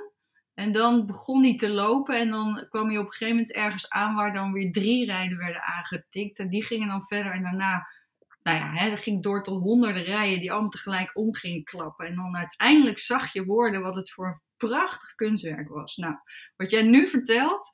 En 0.55 0.73
dan 0.73 1.07
begon 1.07 1.43
die 1.43 1.57
te 1.57 1.71
lopen. 1.71 2.19
En 2.19 2.31
dan 2.31 2.67
kwam 2.69 2.91
je 2.91 2.99
op 2.99 3.05
een 3.05 3.13
gegeven 3.13 3.35
moment 3.37 3.53
ergens 3.53 3.91
aan 3.91 4.15
waar 4.15 4.33
dan 4.33 4.53
weer 4.53 4.73
drie 4.73 5.07
rijden 5.07 5.39
werden 5.39 5.63
aangetikt. 5.63 6.39
En 6.39 6.49
die 6.49 6.65
gingen 6.65 6.89
dan 6.89 7.03
verder. 7.03 7.33
En 7.33 7.43
daarna, 7.43 7.87
nou 8.45 8.59
ja, 8.59 8.73
hè, 8.73 8.91
dat 8.91 9.01
ging 9.01 9.23
door 9.23 9.43
tot 9.43 9.63
honderden 9.63 10.03
rijen 10.03 10.41
die 10.41 10.53
allemaal 10.53 10.71
tegelijk 10.71 11.17
om 11.17 11.35
gingen 11.35 11.65
klappen. 11.65 12.07
En 12.07 12.15
dan 12.15 12.37
uiteindelijk 12.37 12.99
zag 12.99 13.33
je 13.33 13.45
worden 13.45 13.83
wat 13.83 13.97
het 13.97 14.11
voor 14.11 14.27
een 14.27 14.41
prachtig 14.57 15.15
kunstwerk 15.15 15.69
was. 15.69 15.97
Nou, 15.97 16.15
wat 16.57 16.71
jij 16.71 16.83
nu 16.83 17.09
vertelt, 17.09 17.73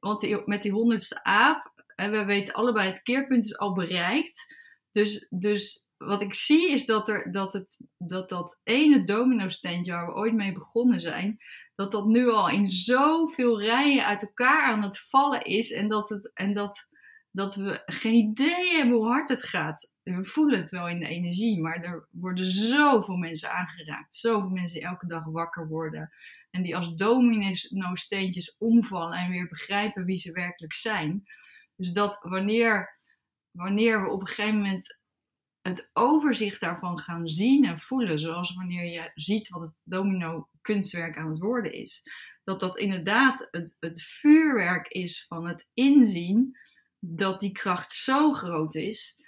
want 0.00 0.46
met 0.46 0.62
die 0.62 0.72
honderdste 0.72 1.24
aap, 1.24 1.72
we 1.96 2.24
weten 2.24 2.54
allebei 2.54 2.88
het 2.88 3.02
keerpunt 3.02 3.44
is 3.44 3.58
al 3.58 3.72
bereikt. 3.72 4.58
Dus, 4.90 5.26
dus 5.30 5.88
wat 5.96 6.22
ik 6.22 6.34
zie 6.34 6.70
is 6.70 6.86
dat, 6.86 7.08
er, 7.08 7.32
dat, 7.32 7.52
het, 7.52 7.80
dat 7.98 8.28
dat 8.28 8.60
ene 8.62 9.04
domino-steentje 9.04 9.92
waar 9.92 10.06
we 10.06 10.14
ooit 10.14 10.34
mee 10.34 10.52
begonnen 10.52 11.00
zijn, 11.00 11.38
dat 11.74 11.90
dat 11.90 12.06
nu 12.06 12.28
al 12.28 12.48
in 12.48 12.68
zoveel 12.68 13.60
rijen 13.60 14.06
uit 14.06 14.22
elkaar 14.22 14.72
aan 14.72 14.82
het 14.82 15.00
vallen 15.00 15.44
is. 15.44 15.72
En 15.72 15.88
dat, 15.88 16.08
het, 16.08 16.30
en 16.34 16.54
dat, 16.54 16.88
dat 17.30 17.54
we 17.54 17.82
geen 17.86 18.14
idee 18.14 18.76
hebben 18.76 18.94
hoe 18.94 19.06
hard 19.06 19.28
het 19.28 19.42
gaat. 19.42 19.94
We 20.16 20.24
voelen 20.24 20.58
het 20.60 20.70
wel 20.70 20.88
in 20.88 20.98
de 20.98 21.08
energie, 21.08 21.60
maar 21.60 21.82
er 21.82 22.06
worden 22.10 22.46
zoveel 22.46 23.16
mensen 23.16 23.52
aangeraakt. 23.52 24.14
Zoveel 24.14 24.50
mensen 24.50 24.78
die 24.78 24.88
elke 24.88 25.06
dag 25.06 25.24
wakker 25.24 25.68
worden. 25.68 26.10
En 26.50 26.62
die 26.62 26.76
als 26.76 26.94
domino-steentjes 26.94 28.56
omvallen 28.58 29.18
en 29.18 29.30
weer 29.30 29.48
begrijpen 29.48 30.04
wie 30.04 30.16
ze 30.16 30.32
werkelijk 30.32 30.74
zijn. 30.74 31.22
Dus 31.76 31.92
dat 31.92 32.18
wanneer 32.22 32.98
wanneer 33.50 34.02
we 34.02 34.08
op 34.08 34.20
een 34.20 34.26
gegeven 34.26 34.56
moment 34.56 35.00
het 35.60 35.90
overzicht 35.92 36.60
daarvan 36.60 36.98
gaan 36.98 37.28
zien 37.28 37.64
en 37.64 37.78
voelen, 37.78 38.18
zoals 38.18 38.54
wanneer 38.54 38.84
je 38.84 39.10
ziet 39.14 39.48
wat 39.48 39.62
het 39.62 39.80
domino 39.84 40.48
kunstwerk 40.60 41.16
aan 41.16 41.28
het 41.28 41.38
worden 41.38 41.72
is, 41.72 42.02
dat 42.44 42.60
dat 42.60 42.78
inderdaad 42.78 43.48
het, 43.50 43.76
het 43.80 44.02
vuurwerk 44.02 44.88
is 44.88 45.26
van 45.26 45.46
het 45.46 45.66
inzien 45.74 46.58
dat 46.98 47.40
die 47.40 47.52
kracht 47.52 47.92
zo 47.92 48.32
groot 48.32 48.74
is, 48.74 49.19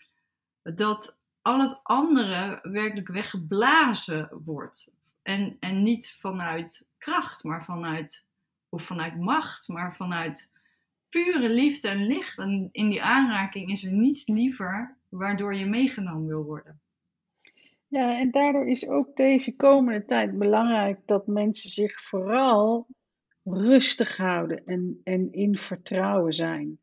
dat 0.62 1.20
al 1.42 1.60
het 1.60 1.80
andere 1.82 2.58
werkelijk 2.62 3.08
weggeblazen 3.08 4.28
wordt. 4.44 4.96
En, 5.22 5.56
en 5.60 5.82
niet 5.82 6.12
vanuit 6.12 6.90
kracht, 6.98 7.44
maar 7.44 7.64
vanuit, 7.64 8.28
of 8.68 8.82
vanuit 8.82 9.16
macht, 9.16 9.68
maar 9.68 9.94
vanuit 9.94 10.52
pure 11.08 11.48
liefde 11.48 11.88
en 11.88 12.06
licht. 12.06 12.38
En 12.38 12.68
in 12.72 12.90
die 12.90 13.02
aanraking 13.02 13.70
is 13.70 13.84
er 13.84 13.92
niets 13.92 14.26
liever 14.26 14.96
waardoor 15.08 15.54
je 15.54 15.66
meegenomen 15.66 16.26
wil 16.26 16.44
worden. 16.44 16.80
Ja, 17.86 18.18
en 18.18 18.30
daardoor 18.30 18.66
is 18.68 18.88
ook 18.88 19.16
deze 19.16 19.56
komende 19.56 20.04
tijd 20.04 20.38
belangrijk 20.38 21.00
dat 21.06 21.26
mensen 21.26 21.70
zich 21.70 22.02
vooral 22.02 22.86
rustig 23.44 24.16
houden 24.16 24.64
en, 24.66 25.00
en 25.04 25.32
in 25.32 25.58
vertrouwen 25.58 26.32
zijn. 26.32 26.78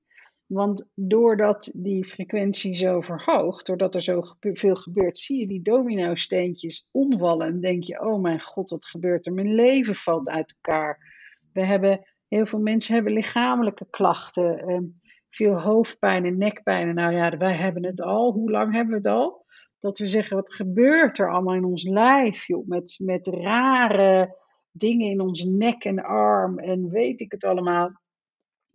Want 0.50 0.90
doordat 0.96 1.72
die 1.76 2.06
frequentie 2.06 2.76
zo 2.76 3.02
verhoogt, 3.02 3.66
doordat 3.66 3.96
er 3.96 4.02
zo 4.02 4.22
veel 4.40 4.76
gebeurt, 4.76 5.18
zie 5.18 5.40
je 5.40 5.48
die 5.48 5.62
domino-steentjes 5.62 6.88
omvallen 6.92 7.48
en 7.48 7.60
denk 7.60 7.84
je: 7.84 8.02
oh 8.02 8.22
mijn 8.22 8.42
god, 8.42 8.70
wat 8.70 8.86
gebeurt 8.86 9.26
er? 9.26 9.34
Mijn 9.34 9.56
leven 9.56 9.96
valt 9.96 10.30
uit 10.30 10.56
elkaar. 10.62 11.18
We 11.54 11.66
hebben 11.66 12.06
Heel 12.30 12.46
veel 12.46 12.60
mensen 12.60 12.94
hebben 12.94 13.14
lichamelijke 13.14 13.88
klachten, 13.90 14.60
ehm, 14.60 14.84
veel 15.30 15.62
hoofdpijn 15.62 16.26
en 16.26 16.38
nekpijn. 16.38 16.96
nou 16.96 17.14
ja, 17.14 17.38
wij 17.38 17.54
hebben 17.54 17.86
het 17.86 18.02
al. 18.02 18.32
Hoe 18.34 18.52
lang 18.52 18.74
hebben 18.74 18.90
we 18.90 19.10
het 19.10 19.18
al? 19.18 19.46
Dat 19.80 19.98
we 19.98 20.08
zeggen, 20.08 20.36
wat 20.36 20.54
gebeurt 20.54 21.18
er 21.18 21.32
allemaal 21.32 21.56
in 21.56 21.66
ons 21.66 21.84
lijf, 21.84 22.48
joh? 22.48 22.68
Met, 22.68 22.96
met 23.04 23.28
rare 23.28 24.38
dingen 24.72 25.10
in 25.10 25.22
ons 25.22 25.44
nek 25.44 25.84
en 25.84 26.04
arm 26.04 26.60
en 26.60 26.90
weet 26.90 27.22
ik 27.22 27.32
het 27.32 27.44
allemaal. 27.44 28.02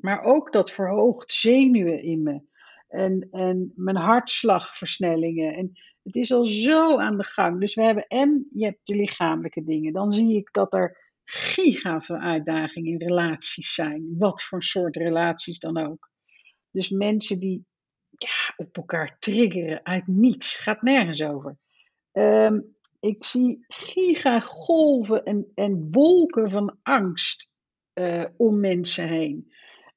Maar 0.04 0.22
ook 0.22 0.52
dat 0.52 0.70
verhoogt 0.70 1.32
zenuwen 1.32 2.02
in 2.02 2.22
me. 2.22 2.40
En, 2.88 3.28
en 3.30 3.72
mijn 3.74 3.96
hartslagversnellingen. 3.96 5.54
En 5.54 5.72
het 6.02 6.14
is 6.14 6.32
al 6.32 6.44
zo 6.44 6.98
aan 6.98 7.16
de 7.16 7.24
gang. 7.24 7.60
Dus 7.60 7.74
we 7.74 7.82
hebben 7.82 8.06
en 8.06 8.48
je 8.52 8.64
hebt 8.64 8.86
de 8.86 8.94
lichamelijke 8.96 9.64
dingen. 9.64 9.92
Dan 9.92 10.10
zie 10.10 10.36
ik 10.36 10.52
dat 10.52 10.74
er 10.74 11.12
giga 11.24 12.00
uitdagingen 12.06 12.92
in 12.92 13.08
relaties 13.08 13.74
zijn. 13.74 14.14
Wat 14.18 14.42
voor 14.42 14.62
soort 14.62 14.96
relaties 14.96 15.58
dan 15.58 15.76
ook. 15.76 16.10
Dus 16.70 16.88
mensen 16.88 17.40
die 17.40 17.66
ja, 18.08 18.54
op 18.56 18.76
elkaar 18.76 19.16
triggeren 19.18 19.84
uit 19.84 20.06
niets. 20.06 20.58
Gaat 20.58 20.82
nergens 20.82 21.22
over. 21.22 21.56
Ehm, 22.12 22.60
ik 23.00 23.24
zie 23.24 23.64
gigagolven 23.68 25.24
en, 25.24 25.50
en 25.54 25.90
wolken 25.90 26.50
van 26.50 26.78
angst 26.82 27.52
uh, 27.94 28.24
om 28.36 28.60
mensen 28.60 29.08
heen. 29.08 29.52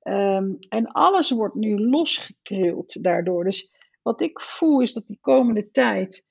Ehm, 0.07 0.53
en 0.69 0.85
alles 0.85 1.31
wordt 1.31 1.55
nu 1.55 1.79
losgetrild 1.79 3.03
daardoor. 3.03 3.43
Dus 3.43 3.73
wat 4.01 4.21
ik 4.21 4.41
voel 4.41 4.81
is 4.81 4.93
dat 4.93 5.07
die 5.07 5.17
komende 5.21 5.71
tijd 5.71 6.25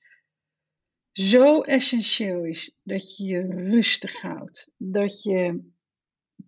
zo 1.11 1.61
essentieel 1.61 2.43
is 2.43 2.77
dat 2.83 3.17
je 3.17 3.25
je 3.25 3.41
rustig 3.41 4.21
houdt. 4.21 4.71
Dat 4.77 5.23
je 5.23 5.71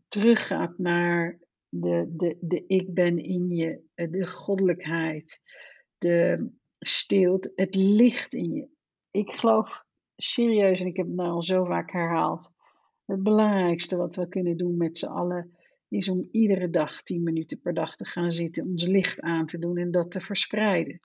teruggaat 0.08 0.78
naar 0.78 1.40
de, 1.70 2.06
de, 2.10 2.38
de 2.42 2.64
ik 2.68 2.94
ben 2.94 3.18
in 3.18 3.50
je, 3.50 3.82
de 3.96 4.28
goddelijkheid, 4.28 5.42
de 5.98 6.50
stilte, 6.80 7.52
het 7.56 7.76
licht 7.76 8.34
in 8.34 8.54
je. 8.54 8.70
Ik 9.12 9.32
geloof 9.32 9.84
serieus, 10.16 10.80
en 10.80 10.86
ik 10.86 10.98
heb 10.98 11.06
het 11.06 11.16
nou 11.16 11.30
al 11.30 11.44
zo 11.44 11.66
vaak 11.66 11.92
herhaald, 11.92 12.52
het 13.06 13.24
belangrijkste 13.24 13.98
wat 13.98 14.16
we 14.16 14.28
kunnen 14.28 14.58
doen 14.58 14.78
met 14.78 14.98
z'n 14.98 15.06
allen 15.06 15.58
is 15.90 16.10
om 16.10 16.28
iedere 16.32 16.70
dag 16.70 17.04
10 17.04 17.24
minuten 17.24 17.60
per 17.60 17.74
dag 17.74 17.96
te 17.96 18.06
gaan 18.06 18.32
zitten, 18.32 18.68
ons 18.68 18.86
licht 18.86 19.22
aan 19.22 19.46
te 19.46 19.60
doen 19.60 19.78
en 19.78 19.92
dat 19.92 20.12
te 20.12 20.22
verspreiden. 20.22 20.98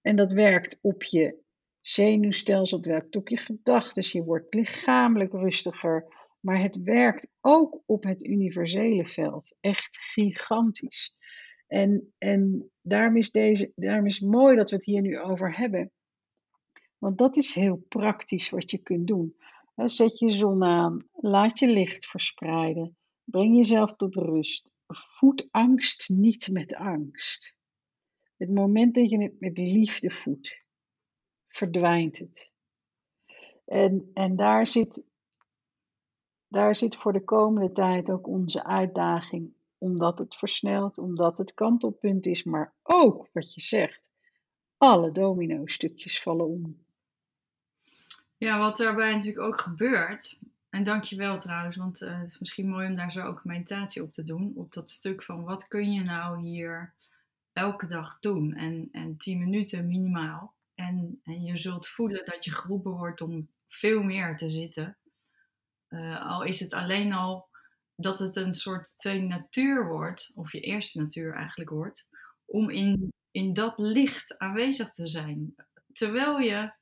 En 0.00 0.16
dat 0.16 0.32
werkt 0.32 0.78
op 0.82 1.02
je 1.02 1.38
zenuwstelsel, 1.80 2.76
het 2.76 2.86
werkt 2.86 3.16
op 3.16 3.28
je 3.28 3.36
gedachten, 3.36 4.18
je 4.18 4.24
wordt 4.24 4.54
lichamelijk 4.54 5.32
rustiger, 5.32 6.04
maar 6.40 6.60
het 6.60 6.82
werkt 6.82 7.28
ook 7.40 7.82
op 7.86 8.02
het 8.04 8.24
universele 8.24 9.08
veld. 9.08 9.58
Echt 9.60 9.98
gigantisch. 9.98 11.14
En, 11.66 12.14
en 12.18 12.70
daarom, 12.82 13.16
is 13.16 13.30
deze, 13.30 13.72
daarom 13.74 14.06
is 14.06 14.18
het 14.18 14.30
mooi 14.30 14.56
dat 14.56 14.70
we 14.70 14.76
het 14.76 14.84
hier 14.84 15.02
nu 15.02 15.18
over 15.18 15.56
hebben. 15.56 15.92
Want 16.98 17.18
dat 17.18 17.36
is 17.36 17.54
heel 17.54 17.84
praktisch 17.88 18.50
wat 18.50 18.70
je 18.70 18.78
kunt 18.78 19.06
doen. 19.06 19.36
Zet 19.74 20.18
je 20.18 20.30
zon 20.30 20.64
aan, 20.64 21.08
laat 21.12 21.58
je 21.58 21.68
licht 21.68 22.06
verspreiden, 22.06 22.96
breng 23.26 23.56
jezelf 23.56 23.96
tot 23.96 24.14
rust. 24.14 24.72
Voed 24.86 25.48
angst 25.50 26.08
niet 26.08 26.48
met 26.52 26.74
angst. 26.74 27.56
Het 28.36 28.50
moment 28.50 28.94
dat 28.94 29.10
je 29.10 29.22
het 29.22 29.40
met 29.40 29.58
liefde 29.58 30.10
voedt, 30.10 30.64
verdwijnt 31.48 32.18
het. 32.18 32.50
En, 33.64 34.10
en 34.14 34.36
daar, 34.36 34.66
zit, 34.66 35.06
daar 36.48 36.76
zit 36.76 36.96
voor 36.96 37.12
de 37.12 37.24
komende 37.24 37.72
tijd 37.72 38.10
ook 38.10 38.26
onze 38.26 38.64
uitdaging, 38.64 39.54
omdat 39.78 40.18
het 40.18 40.36
versnelt, 40.36 40.98
omdat 40.98 41.38
het 41.38 41.54
kantelpunt 41.54 42.26
is, 42.26 42.44
maar 42.44 42.74
ook 42.82 43.28
wat 43.32 43.54
je 43.54 43.60
zegt, 43.60 44.10
alle 44.76 45.12
domino-stukjes 45.12 46.22
vallen 46.22 46.46
om. 46.46 46.84
Ja, 48.36 48.58
wat 48.58 48.76
daarbij 48.76 49.14
natuurlijk 49.14 49.46
ook 49.46 49.60
gebeurt, 49.60 50.40
en 50.76 50.84
dankjewel 50.84 51.38
trouwens, 51.38 51.76
want 51.76 52.02
uh, 52.02 52.18
het 52.18 52.28
is 52.28 52.38
misschien 52.38 52.68
mooi 52.68 52.88
om 52.88 52.96
daar 52.96 53.12
zo 53.12 53.20
ook 53.20 53.44
meditatie 53.44 54.02
op 54.02 54.12
te 54.12 54.24
doen, 54.24 54.52
op 54.56 54.72
dat 54.72 54.90
stuk 54.90 55.22
van 55.22 55.44
wat 55.44 55.68
kun 55.68 55.92
je 55.92 56.02
nou 56.02 56.40
hier 56.40 56.94
elke 57.52 57.86
dag 57.86 58.18
doen 58.20 58.54
en, 58.54 58.88
en 58.92 59.16
10 59.16 59.38
minuten 59.38 59.86
minimaal. 59.86 60.54
En, 60.74 61.20
en 61.24 61.42
je 61.42 61.56
zult 61.56 61.88
voelen 61.88 62.24
dat 62.24 62.44
je 62.44 62.50
geroepen 62.50 62.92
wordt 62.92 63.20
om 63.20 63.48
veel 63.66 64.02
meer 64.02 64.36
te 64.36 64.50
zitten. 64.50 64.96
Uh, 65.88 66.30
al 66.30 66.42
is 66.42 66.60
het 66.60 66.72
alleen 66.72 67.12
al 67.12 67.48
dat 67.94 68.18
het 68.18 68.36
een 68.36 68.54
soort 68.54 68.98
tweede 68.98 69.26
natuur 69.26 69.88
wordt, 69.88 70.32
of 70.34 70.52
je 70.52 70.60
eerste 70.60 71.00
natuur 71.00 71.34
eigenlijk 71.34 71.70
wordt, 71.70 72.10
om 72.44 72.70
in, 72.70 73.12
in 73.30 73.52
dat 73.52 73.74
licht 73.78 74.38
aanwezig 74.38 74.90
te 74.90 75.06
zijn. 75.06 75.54
Terwijl 75.92 76.38
je 76.38 76.72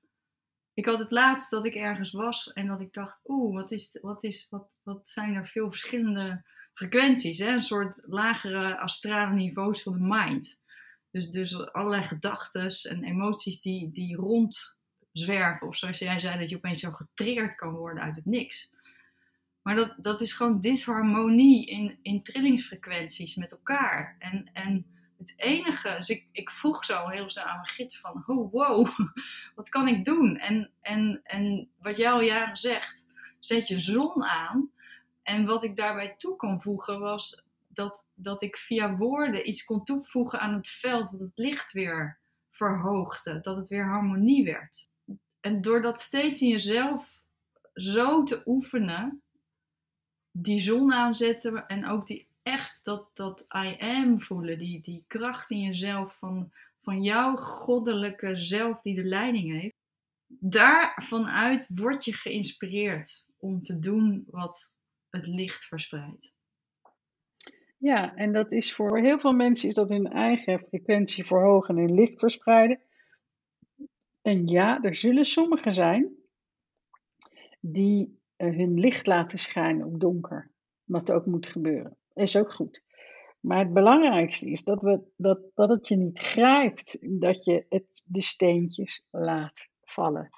ik 0.74 0.86
had 0.86 0.98
het 0.98 1.10
laatst 1.10 1.50
dat 1.50 1.66
ik 1.66 1.74
ergens 1.74 2.10
was 2.10 2.52
en 2.52 2.66
dat 2.66 2.80
ik 2.80 2.92
dacht, 2.92 3.20
oeh, 3.24 3.54
wat, 3.54 3.70
is, 3.70 3.98
wat, 4.00 4.24
is, 4.24 4.46
wat, 4.50 4.80
wat 4.82 5.06
zijn 5.06 5.34
er 5.34 5.46
veel 5.46 5.70
verschillende 5.70 6.44
frequenties, 6.72 7.38
hè? 7.38 7.48
een 7.48 7.62
soort 7.62 8.02
lagere 8.06 8.78
astrale 8.78 9.32
niveaus 9.32 9.82
van 9.82 9.92
de 9.92 9.98
mind. 10.00 10.62
Dus, 11.10 11.30
dus 11.30 11.72
allerlei 11.72 12.02
gedachten 12.02 12.68
en 12.90 13.04
emoties 13.04 13.60
die, 13.60 13.92
die 13.92 14.16
rondzwerven. 14.16 15.66
Of 15.66 15.76
zoals 15.76 15.98
jij 15.98 16.18
zei, 16.20 16.38
dat 16.38 16.50
je 16.50 16.56
opeens 16.56 16.80
zo 16.80 16.90
getreerd 16.90 17.54
kan 17.54 17.72
worden 17.72 18.02
uit 18.02 18.16
het 18.16 18.26
niks. 18.26 18.72
Maar 19.62 19.74
dat, 19.74 19.94
dat 19.96 20.20
is 20.20 20.32
gewoon 20.32 20.60
disharmonie 20.60 21.66
in, 21.66 21.98
in 22.02 22.22
trillingsfrequenties 22.22 23.34
met 23.34 23.52
elkaar. 23.52 24.16
En, 24.18 24.50
en 24.52 24.86
het 25.30 25.34
enige, 25.36 25.94
dus 25.96 26.08
ik, 26.08 26.26
ik 26.32 26.50
vroeg 26.50 26.84
zo 26.84 27.08
heel 27.08 27.30
snel 27.30 27.44
aan 27.44 27.56
mijn 27.56 27.68
gids 27.68 28.00
van, 28.00 28.24
oh 28.26 28.52
wow, 28.52 28.88
wat 29.56 29.68
kan 29.68 29.88
ik 29.88 30.04
doen? 30.04 30.36
En, 30.36 30.70
en, 30.80 31.20
en 31.24 31.70
wat 31.78 31.96
jij 31.96 32.10
al 32.10 32.20
jaren 32.20 32.56
zegt, 32.56 33.06
zet 33.38 33.68
je 33.68 33.78
zon 33.78 34.24
aan. 34.24 34.70
En 35.22 35.46
wat 35.46 35.64
ik 35.64 35.76
daarbij 35.76 36.14
toe 36.18 36.36
kon 36.36 36.62
voegen 36.62 37.00
was 37.00 37.44
dat, 37.68 38.08
dat 38.14 38.42
ik 38.42 38.56
via 38.56 38.96
woorden 38.96 39.48
iets 39.48 39.64
kon 39.64 39.84
toevoegen 39.84 40.40
aan 40.40 40.54
het 40.54 40.68
veld, 40.68 41.10
dat 41.10 41.20
het 41.20 41.32
licht 41.34 41.72
weer 41.72 42.18
verhoogde, 42.50 43.40
dat 43.40 43.56
het 43.56 43.68
weer 43.68 43.88
harmonie 43.88 44.44
werd. 44.44 44.88
En 45.40 45.60
door 45.60 45.82
dat 45.82 46.00
steeds 46.00 46.40
in 46.40 46.48
jezelf 46.48 47.22
zo 47.74 48.22
te 48.22 48.42
oefenen, 48.46 49.22
die 50.30 50.58
zon 50.58 50.92
aanzetten 50.92 51.66
en 51.66 51.86
ook 51.86 52.06
die 52.06 52.26
echt 52.44 52.84
dat, 52.84 53.16
dat 53.16 53.46
I 53.66 53.76
am 53.78 54.20
voelen, 54.20 54.58
die, 54.58 54.80
die 54.80 55.04
kracht 55.06 55.50
in 55.50 55.60
jezelf 55.60 56.18
van, 56.18 56.52
van 56.76 57.02
jouw 57.02 57.36
goddelijke 57.36 58.36
zelf 58.36 58.82
die 58.82 58.94
de 58.94 59.04
leiding 59.04 59.60
heeft. 59.60 59.74
Daarvanuit 60.26 61.70
word 61.74 62.04
je 62.04 62.12
geïnspireerd 62.12 63.26
om 63.38 63.60
te 63.60 63.78
doen 63.78 64.24
wat 64.30 64.78
het 65.10 65.26
licht 65.26 65.64
verspreidt. 65.64 66.32
Ja, 67.78 68.16
en 68.16 68.32
dat 68.32 68.52
is 68.52 68.74
voor 68.74 68.98
heel 68.98 69.18
veel 69.18 69.32
mensen 69.32 69.68
is 69.68 69.74
dat 69.74 69.88
hun 69.88 70.06
eigen 70.06 70.58
frequentie 70.58 71.24
verhogen 71.24 71.76
en 71.76 71.82
hun 71.82 71.94
licht 71.94 72.18
verspreiden. 72.18 72.80
En 74.22 74.46
ja, 74.46 74.82
er 74.82 74.96
zullen 74.96 75.24
sommigen 75.24 75.72
zijn 75.72 76.12
die 77.60 78.18
eh, 78.36 78.56
hun 78.56 78.74
licht 78.80 79.06
laten 79.06 79.38
schijnen 79.38 79.86
op 79.86 80.00
donker. 80.00 80.50
Wat 80.84 81.12
ook 81.12 81.26
moet 81.26 81.46
gebeuren 81.46 81.96
is 82.14 82.36
ook 82.36 82.52
goed. 82.52 82.84
Maar 83.40 83.58
het 83.58 83.72
belangrijkste 83.72 84.50
is 84.50 84.64
dat, 84.64 84.80
we, 84.80 85.00
dat, 85.16 85.40
dat 85.54 85.70
het 85.70 85.88
je 85.88 85.96
niet 85.96 86.18
grijpt, 86.18 86.98
dat 87.20 87.44
je 87.44 87.66
het, 87.68 88.02
de 88.04 88.22
steentjes 88.22 89.06
laat 89.10 89.68
vallen. 89.82 90.30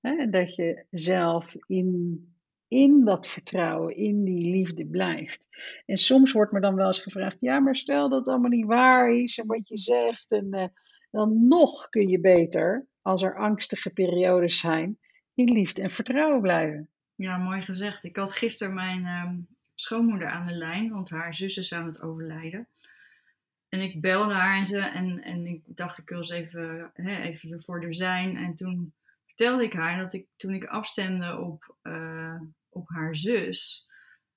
En 0.00 0.30
dat 0.30 0.54
je 0.54 0.86
zelf 0.90 1.54
in, 1.66 2.20
in 2.68 3.04
dat 3.04 3.26
vertrouwen, 3.26 3.96
in 3.96 4.24
die 4.24 4.50
liefde 4.50 4.86
blijft. 4.86 5.48
En 5.86 5.96
soms 5.96 6.32
wordt 6.32 6.52
me 6.52 6.60
dan 6.60 6.74
wel 6.74 6.86
eens 6.86 7.02
gevraagd: 7.02 7.40
ja, 7.40 7.60
maar 7.60 7.76
stel 7.76 8.08
dat 8.08 8.18
het 8.18 8.28
allemaal 8.28 8.50
niet 8.50 8.66
waar 8.66 9.16
is 9.16 9.38
en 9.38 9.46
wat 9.46 9.68
je 9.68 9.76
zegt. 9.78 10.32
En 10.32 10.54
uh, 10.54 10.64
dan 11.10 11.48
nog 11.48 11.88
kun 11.88 12.08
je 12.08 12.20
beter, 12.20 12.86
als 13.02 13.22
er 13.22 13.36
angstige 13.36 13.90
periodes 13.90 14.58
zijn, 14.58 14.98
in 15.34 15.52
liefde 15.52 15.82
en 15.82 15.90
vertrouwen 15.90 16.40
blijven. 16.40 16.88
Ja, 17.14 17.36
mooi 17.36 17.62
gezegd. 17.62 18.04
Ik 18.04 18.16
had 18.16 18.32
gisteren 18.32 18.74
mijn 18.74 19.04
ehm, 19.04 19.36
schoonmoeder 19.74 20.28
aan 20.28 20.46
de 20.46 20.52
lijn, 20.52 20.90
want 20.90 21.10
haar 21.10 21.34
zus 21.34 21.56
is 21.56 21.72
aan 21.72 21.86
het 21.86 22.02
overlijden. 22.02 22.68
En 23.68 23.80
ik 23.80 24.00
belde 24.00 24.34
haar 24.34 24.56
en, 24.56 24.66
ze, 24.66 24.78
en, 24.78 25.22
en 25.22 25.46
ik 25.46 25.62
dacht, 25.66 25.98
ik 25.98 26.08
wil 26.08 26.18
eens 26.18 26.30
even, 26.30 26.90
hè, 26.94 27.20
even 27.20 27.52
ervoor 27.52 27.82
er 27.82 27.94
zijn. 27.94 28.36
En 28.36 28.54
toen 28.54 28.92
vertelde 29.26 29.64
ik 29.64 29.72
haar 29.72 29.98
dat 29.98 30.12
ik 30.12 30.26
toen 30.36 30.54
ik 30.54 30.64
afstemde 30.64 31.38
op, 31.38 31.76
uh, 31.82 32.40
op 32.68 32.88
haar 32.88 33.16
zus, 33.16 33.88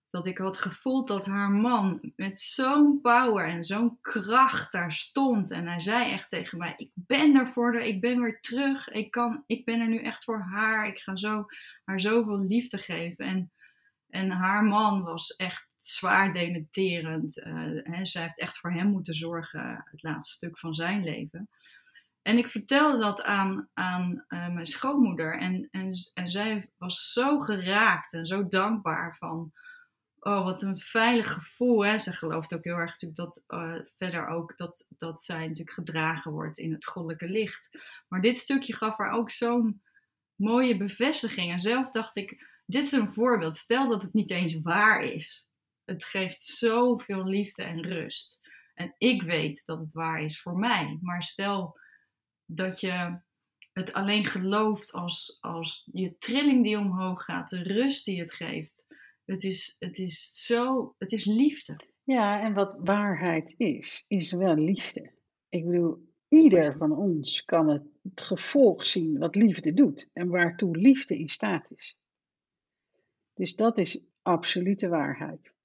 dat 0.09 0.25
ik 0.25 0.37
had 0.37 0.57
gevoeld 0.57 1.07
dat 1.07 1.25
haar 1.25 1.49
man 1.49 2.11
met 2.15 2.39
zo'n 2.39 3.01
power 3.01 3.47
en 3.47 3.63
zo'n 3.63 3.97
kracht 4.01 4.71
daar 4.71 4.91
stond. 4.91 5.51
En 5.51 5.67
hij 5.67 5.79
zei 5.79 6.11
echt 6.11 6.29
tegen 6.29 6.57
mij: 6.57 6.73
Ik 6.77 6.91
ben 6.93 7.35
er 7.35 7.47
voor 7.47 7.75
ik 7.75 8.01
ben 8.01 8.21
weer 8.21 8.41
terug. 8.41 8.87
Ik, 8.87 9.11
kan, 9.11 9.43
ik 9.47 9.65
ben 9.65 9.79
er 9.79 9.87
nu 9.87 9.97
echt 9.97 10.23
voor 10.23 10.39
haar. 10.39 10.87
Ik 10.87 10.99
ga 10.99 11.15
zo, 11.15 11.45
haar 11.85 11.99
zoveel 11.99 12.39
liefde 12.39 12.77
geven. 12.77 13.25
En 13.25 13.51
en 14.09 14.31
haar 14.31 14.63
man 14.63 15.03
was 15.03 15.35
echt 15.35 15.69
zwaar 15.77 16.33
dementerend. 16.33 17.37
Uh, 17.37 17.83
hè, 17.83 18.05
zij 18.05 18.21
heeft 18.21 18.39
echt 18.39 18.57
voor 18.57 18.71
hem 18.71 18.87
moeten 18.87 19.15
zorgen 19.15 19.83
het 19.91 20.03
laatste 20.03 20.33
stuk 20.33 20.59
van 20.59 20.73
zijn 20.73 21.03
leven. 21.03 21.49
En 22.21 22.37
ik 22.37 22.47
vertelde 22.47 22.97
dat 22.97 23.23
aan, 23.23 23.69
aan 23.73 24.25
uh, 24.29 24.49
mijn 24.49 24.65
schoonmoeder. 24.65 25.39
En, 25.39 25.67
en, 25.71 25.93
en 26.13 26.29
zij 26.29 26.69
was 26.77 27.11
zo 27.11 27.39
geraakt 27.39 28.13
en 28.13 28.25
zo 28.25 28.47
dankbaar 28.47 29.15
van... 29.15 29.51
Oh, 30.19 30.43
wat 30.43 30.61
een 30.61 30.77
veilig 30.77 31.33
gevoel. 31.33 31.85
Hè? 31.85 31.97
Ze 31.97 32.13
gelooft 32.13 32.53
ook 32.53 32.63
heel 32.63 32.75
erg 32.75 32.91
natuurlijk 32.91 33.19
dat 33.19 33.43
uh, 33.47 33.75
verder 33.97 34.25
ook 34.27 34.57
dat, 34.57 34.87
dat 34.97 35.23
zij 35.23 35.39
natuurlijk 35.39 35.71
gedragen 35.71 36.31
wordt 36.31 36.57
in 36.57 36.71
het 36.71 36.85
goddelijke 36.85 37.29
licht. 37.29 37.77
Maar 38.07 38.21
dit 38.21 38.37
stukje 38.37 38.73
gaf 38.73 38.97
haar 38.97 39.11
ook 39.11 39.31
zo'n 39.31 39.81
mooie 40.35 40.77
bevestiging. 40.77 41.51
En 41.51 41.59
zelf 41.59 41.89
dacht 41.89 42.17
ik, 42.17 42.56
dit 42.67 42.83
is 42.83 42.91
een 42.91 43.13
voorbeeld. 43.13 43.55
Stel 43.55 43.89
dat 43.89 44.01
het 44.01 44.13
niet 44.13 44.31
eens 44.31 44.61
waar 44.61 45.03
is. 45.03 45.47
Het 45.85 46.03
geeft 46.03 46.41
zoveel 46.41 47.23
liefde 47.23 47.63
en 47.63 47.81
rust. 47.81 48.39
En 48.73 48.95
ik 48.97 49.21
weet 49.21 49.65
dat 49.65 49.79
het 49.79 49.93
waar 49.93 50.21
is 50.21 50.41
voor 50.41 50.57
mij. 50.57 50.97
Maar 51.01 51.23
stel 51.23 51.79
dat 52.45 52.79
je 52.79 53.19
het 53.73 53.93
alleen 53.93 54.25
gelooft 54.25 54.91
als, 54.91 55.37
als 55.39 55.89
je 55.91 56.17
trilling 56.17 56.63
die 56.63 56.77
omhoog 56.77 57.23
gaat, 57.23 57.49
de 57.49 57.63
rust 57.63 58.05
die 58.05 58.19
het 58.19 58.33
geeft, 58.33 58.87
Het 59.25 59.43
is, 59.43 59.75
het 59.79 59.97
is 59.97 60.45
zo, 60.45 60.95
het 60.97 61.11
is 61.11 61.25
liefde. 61.25 61.79
Ja, 62.03 62.41
en 62.41 62.53
wat 62.53 62.79
waarheid 62.83 63.55
is, 63.57 64.05
is 64.07 64.31
wel 64.31 64.55
liefde. 64.55 65.11
Ik 65.49 65.65
bedoel, 65.65 66.13
ieder 66.27 66.77
van 66.77 66.91
ons 66.91 67.45
kan 67.45 67.69
het, 67.69 67.83
het 68.03 68.21
gevolg 68.21 68.85
zien 68.85 69.17
wat 69.17 69.35
liefde 69.35 69.73
doet 69.73 70.09
en 70.13 70.27
waartoe 70.27 70.77
liefde 70.77 71.17
in 71.17 71.29
staat 71.29 71.71
is. 71.71 71.97
Dus 73.37 73.55
dat 73.55 73.77
is 73.77 74.03
absolute 74.21 74.89
waarheid. 74.89 75.55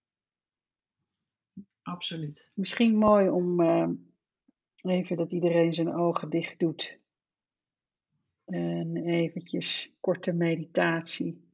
Absoluut. 1.83 2.51
Misschien 2.55 2.97
mooi 2.97 3.29
om 3.29 3.61
uh, 3.61 3.89
even 4.83 5.17
dat 5.17 5.33
iedereen 5.33 5.73
zijn 5.73 5.95
ogen 5.95 6.31
dicht 6.31 6.59
doet. 6.59 6.99
En 8.45 8.97
eventjes 8.97 9.97
korte 10.01 10.33
meditatie. 10.33 11.51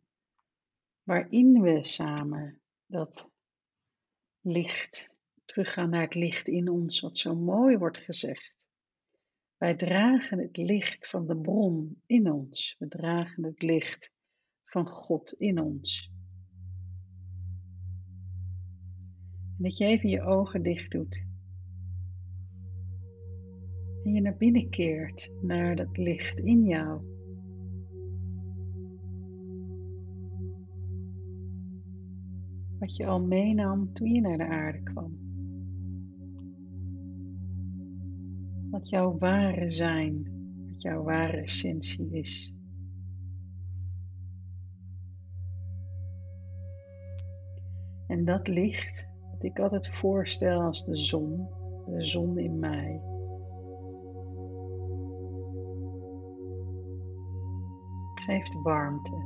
Waarin 1.02 1.62
we 1.62 1.84
samen 1.84 2.60
dat 2.86 3.30
licht, 4.40 5.10
teruggaan 5.44 5.90
naar 5.90 6.02
het 6.02 6.14
licht 6.14 6.48
in 6.48 6.68
ons, 6.68 7.00
wat 7.00 7.18
zo 7.18 7.34
mooi 7.34 7.76
wordt 7.76 7.98
gezegd. 7.98 8.68
Wij 9.56 9.76
dragen 9.76 10.38
het 10.38 10.56
licht 10.56 11.08
van 11.08 11.26
de 11.26 11.36
bron 11.36 12.02
in 12.06 12.32
ons. 12.32 12.76
We 12.78 12.88
dragen 12.88 13.44
het 13.44 13.62
licht 13.62 14.16
van 14.68 14.88
God 14.88 15.32
in 15.32 15.60
ons. 15.60 16.12
En 19.56 19.64
dat 19.64 19.76
je 19.76 19.84
even 19.84 20.08
je 20.08 20.22
ogen 20.22 20.62
dicht 20.62 20.90
doet. 20.90 21.26
En 24.04 24.12
je 24.12 24.20
naar 24.20 24.36
binnen 24.36 24.68
keert 24.70 25.32
naar 25.42 25.76
dat 25.76 25.96
licht 25.96 26.38
in 26.38 26.64
jou. 26.64 27.00
Wat 32.78 32.96
je 32.96 33.06
al 33.06 33.20
meenam 33.20 33.92
toen 33.92 34.08
je 34.08 34.20
naar 34.20 34.38
de 34.38 34.46
aarde 34.46 34.82
kwam. 34.82 35.18
Wat 38.70 38.88
jouw 38.88 39.18
ware 39.18 39.70
zijn, 39.70 40.28
wat 40.66 40.82
jouw 40.82 41.02
ware 41.02 41.36
essentie 41.36 42.10
is. 42.10 42.57
En 48.08 48.24
dat 48.24 48.48
licht, 48.48 49.08
dat 49.32 49.42
ik 49.42 49.58
altijd 49.58 49.88
voorstel 49.88 50.60
als 50.60 50.84
de 50.84 50.96
zon, 50.96 51.48
de 51.86 52.04
zon 52.04 52.38
in 52.38 52.58
mij. 52.58 53.02
Geeft 58.14 58.62
warmte, 58.62 59.16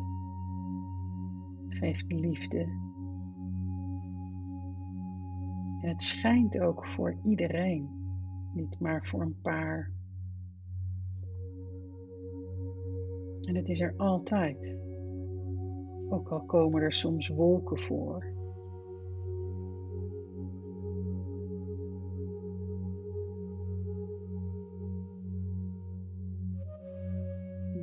geeft 1.69 2.13
liefde. 2.13 2.61
En 5.81 5.89
het 5.89 6.03
schijnt 6.03 6.61
ook 6.61 6.87
voor 6.87 7.17
iedereen, 7.25 7.89
niet 8.53 8.81
maar 8.81 9.07
voor 9.07 9.21
een 9.21 9.41
paar. 9.43 9.91
En 13.41 13.57
het 13.57 13.69
is 13.69 13.81
er 13.81 13.95
altijd, 13.97 14.77
ook 16.09 16.29
al 16.29 16.45
komen 16.45 16.83
er 16.83 16.93
soms 16.93 17.29
wolken 17.29 17.79
voor. 17.79 18.32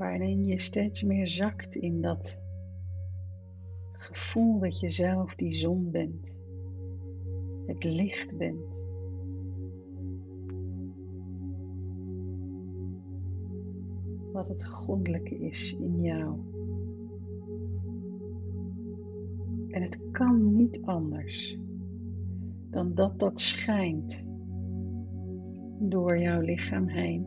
Waarin 0.09 0.45
je 0.45 0.59
steeds 0.59 1.03
meer 1.03 1.27
zakt 1.27 1.75
in 1.75 2.01
dat 2.01 2.39
gevoel 3.91 4.59
dat 4.59 4.79
je 4.79 4.89
zelf 4.89 5.35
die 5.35 5.53
zon 5.53 5.91
bent, 5.91 6.35
het 7.65 7.83
licht 7.83 8.37
bent. 8.37 8.81
Wat 14.31 14.47
het 14.47 14.65
goddelijke 14.65 15.39
is 15.39 15.77
in 15.79 16.01
jou. 16.01 16.39
En 19.69 19.81
het 19.81 20.11
kan 20.11 20.55
niet 20.55 20.81
anders 20.81 21.57
dan 22.69 22.95
dat 22.95 23.19
dat 23.19 23.39
schijnt 23.39 24.23
door 25.79 26.19
jouw 26.19 26.41
lichaam 26.41 26.87
heen, 26.87 27.25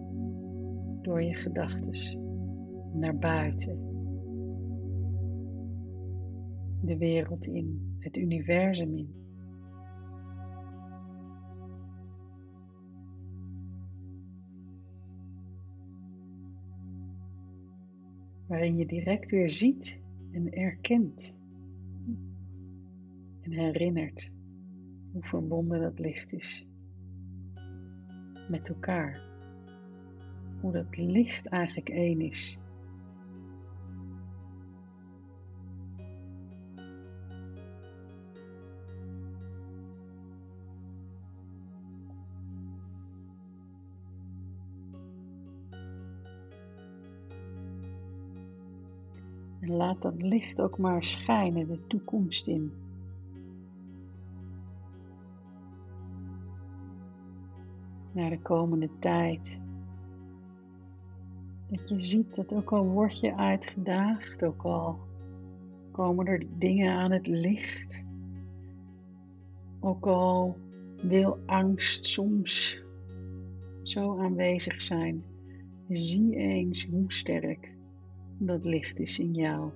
door 1.03 1.23
je 1.23 1.35
gedachtes 1.35 2.21
naar 2.95 3.17
buiten. 3.19 3.91
De 6.81 6.97
wereld 6.97 7.47
in, 7.47 7.97
het 7.99 8.17
universum 8.17 8.97
in. 8.97 9.21
Waarin 18.47 18.77
je 18.77 18.87
direct 18.87 19.31
weer 19.31 19.51
ziet 19.51 20.01
en 20.33 20.53
erkent 20.53 21.37
en 23.41 23.51
herinnert 23.51 24.33
hoe 25.13 25.23
verbonden 25.23 25.81
dat 25.81 25.99
licht 25.99 26.33
is 26.33 26.67
met 28.49 28.69
elkaar. 28.69 29.21
Hoe 30.61 30.73
dat 30.73 30.97
licht 30.97 31.47
eigenlijk 31.47 31.89
één 31.89 32.21
is 32.21 32.61
Laat 49.73 50.03
dat 50.03 50.23
licht 50.23 50.61
ook 50.61 50.79
maar 50.79 51.05
schijnen 51.05 51.69
de 51.69 51.87
toekomst 51.87 52.47
in. 52.47 52.73
Naar 58.13 58.31
de 58.31 58.41
komende 58.43 58.91
tijd. 58.99 59.61
Dat 61.71 61.89
je 61.89 62.01
ziet 62.01 62.35
dat 62.35 62.55
ook 62.55 62.73
al 62.73 62.85
word 62.85 63.21
je 63.21 63.37
uitgedaagd, 63.37 64.45
ook 64.45 64.63
al 64.63 64.99
komen 65.91 66.27
er 66.27 66.47
dingen 66.59 66.93
aan 66.93 67.13
het 67.13 67.27
licht. 67.27 68.05
Ook 69.81 70.07
al 70.07 70.57
wil 71.03 71.39
angst 71.47 72.05
soms 72.05 72.83
zo 73.83 74.19
aanwezig 74.19 74.83
zijn, 74.83 75.25
zie 75.89 76.37
eens 76.37 76.87
hoe 76.87 77.13
sterk 77.13 77.72
dat 78.47 78.65
licht 78.65 78.99
is 78.99 79.19
in 79.19 79.33
jou. 79.33 79.71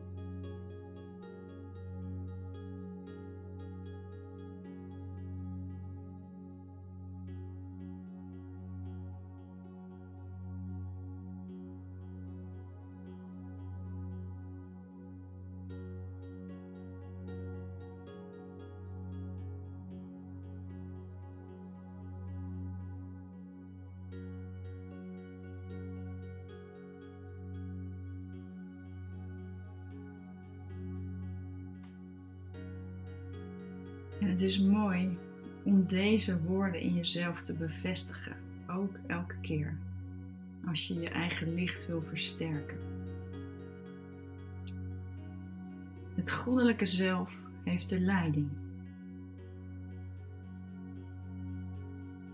Is 34.46 34.60
mooi 34.60 35.18
om 35.64 35.84
deze 35.84 36.42
woorden 36.42 36.80
in 36.80 36.94
jezelf 36.94 37.42
te 37.42 37.54
bevestigen, 37.54 38.36
ook 38.66 38.98
elke 39.06 39.40
keer 39.40 39.78
als 40.66 40.86
je 40.86 41.00
je 41.00 41.08
eigen 41.08 41.54
licht 41.54 41.86
wil 41.86 42.02
versterken. 42.02 42.78
Het 46.14 46.30
goddelijke 46.30 46.84
zelf 46.84 47.38
heeft 47.64 47.88
de 47.88 48.00
leiding. 48.00 48.48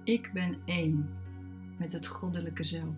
Ik 0.04 0.30
ben 0.32 0.56
één 0.64 1.08
met 1.78 1.92
het 1.92 2.06
goddelijke 2.06 2.64
zelf. 2.64 2.96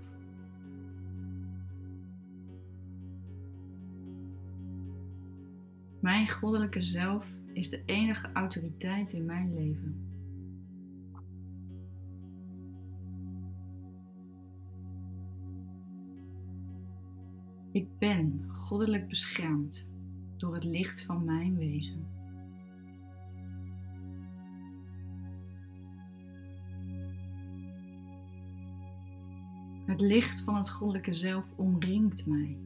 Mijn 6.00 6.30
goddelijke 6.30 6.82
zelf 6.82 7.32
is 7.54 7.68
de 7.68 7.82
enige 7.84 8.32
autoriteit 8.32 9.12
in 9.12 9.24
mijn 9.24 9.54
leven. 9.54 10.12
Ik 17.72 17.98
ben 17.98 18.44
goddelijk 18.48 19.08
beschermd 19.08 19.90
door 20.36 20.54
het 20.54 20.64
licht 20.64 21.02
van 21.02 21.24
mijn 21.24 21.56
wezen. 21.56 22.06
Het 29.86 30.00
licht 30.00 30.40
van 30.40 30.56
het 30.56 30.70
goddelijke 30.70 31.14
zelf 31.14 31.52
omringt 31.56 32.26
mij. 32.26 32.58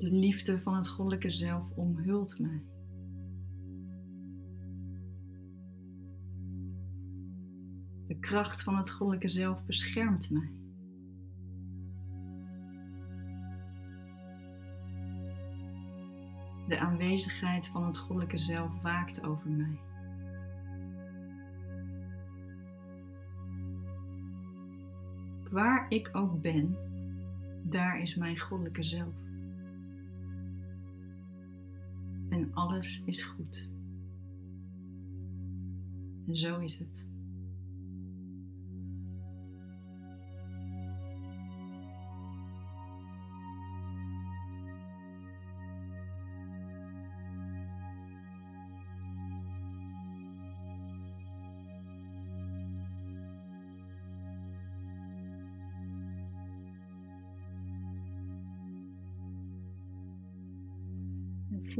De 0.00 0.10
liefde 0.10 0.60
van 0.60 0.76
het 0.76 0.88
goddelijke 0.88 1.30
zelf 1.30 1.70
omhult 1.70 2.38
mij. 2.38 2.62
De 8.06 8.18
kracht 8.20 8.62
van 8.62 8.76
het 8.76 8.90
goddelijke 8.90 9.28
zelf 9.28 9.66
beschermt 9.66 10.30
mij. 10.30 10.50
De 16.68 16.78
aanwezigheid 16.78 17.66
van 17.66 17.86
het 17.86 17.98
goddelijke 17.98 18.38
zelf 18.38 18.82
waakt 18.82 19.26
over 19.26 19.50
mij. 19.50 19.78
Waar 25.50 25.86
ik 25.88 26.10
ook 26.12 26.40
ben, 26.40 26.76
daar 27.62 28.00
is 28.00 28.14
mijn 28.14 28.38
goddelijke 28.38 28.82
zelf. 28.82 29.29
Alles 32.52 33.02
is 33.04 33.22
goed. 33.22 33.70
En 36.26 36.36
zo 36.36 36.58
is 36.58 36.78
het. 36.78 37.09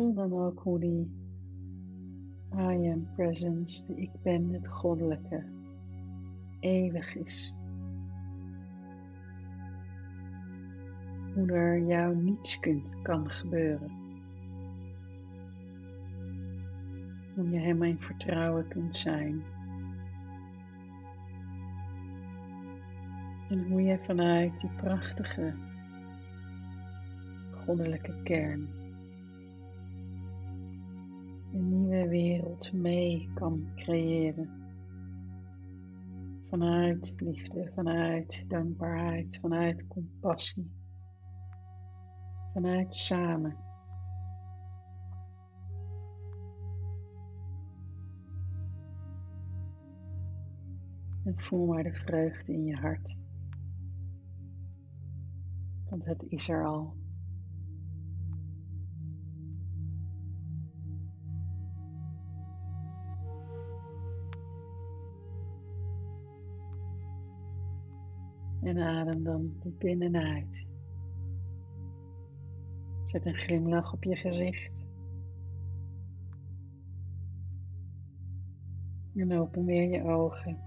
Voel 0.00 0.14
dan 0.14 0.32
ook 0.32 0.60
hoe 0.60 0.78
die 0.78 1.10
I 2.54 2.90
am 2.90 3.08
presence, 3.14 3.86
de 3.86 4.00
ik 4.00 4.10
ben 4.22 4.52
het 4.52 4.68
goddelijke, 4.68 5.44
eeuwig 6.60 7.16
is. 7.16 7.54
Hoe 11.34 11.52
er 11.52 11.86
jou 11.86 12.16
niets 12.16 12.60
kunt, 12.60 13.02
kan 13.02 13.30
gebeuren. 13.30 13.90
Hoe 17.34 17.50
je 17.50 17.58
hem 17.58 17.82
in 17.82 17.98
vertrouwen 17.98 18.68
kunt 18.68 18.96
zijn. 18.96 19.42
En 23.48 23.68
hoe 23.68 23.82
je 23.82 23.98
vanuit 23.98 24.60
die 24.60 24.70
prachtige 24.70 25.54
goddelijke 27.50 28.22
kern 28.22 28.79
wereld 32.10 32.72
mee 32.72 33.30
kan 33.34 33.72
creëren. 33.74 34.50
Vanuit 36.48 37.14
liefde, 37.16 37.70
vanuit 37.74 38.44
dankbaarheid, 38.48 39.38
vanuit 39.40 39.86
compassie, 39.86 40.70
vanuit 42.52 42.94
samen. 42.94 43.56
En 51.24 51.34
voel 51.36 51.66
maar 51.66 51.82
de 51.82 51.94
vreugde 51.94 52.52
in 52.52 52.64
je 52.64 52.76
hart. 52.76 53.16
Want 55.88 56.04
het 56.04 56.24
is 56.28 56.48
er 56.48 56.66
al. 56.66 56.99
En 68.70 68.78
adem 68.78 69.24
dan 69.24 69.52
diep 69.60 69.78
binnen 69.78 70.14
en 70.14 70.26
uit. 70.26 70.66
Zet 73.06 73.26
een 73.26 73.34
glimlach 73.34 73.92
op 73.92 74.04
je 74.04 74.16
gezicht. 74.16 74.70
En 79.14 79.38
open 79.38 79.64
weer 79.64 79.90
je 79.90 80.02
ogen. 80.02 80.58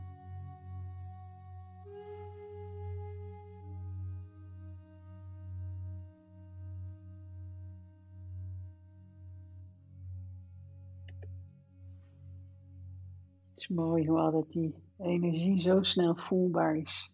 Het 13.49 13.59
is 13.59 13.67
mooi 13.67 14.07
hoe 14.07 14.19
altijd 14.19 14.51
die 14.51 14.75
energie 14.97 15.59
zo 15.59 15.83
snel 15.83 16.15
voelbaar 16.15 16.75
is. 16.75 17.12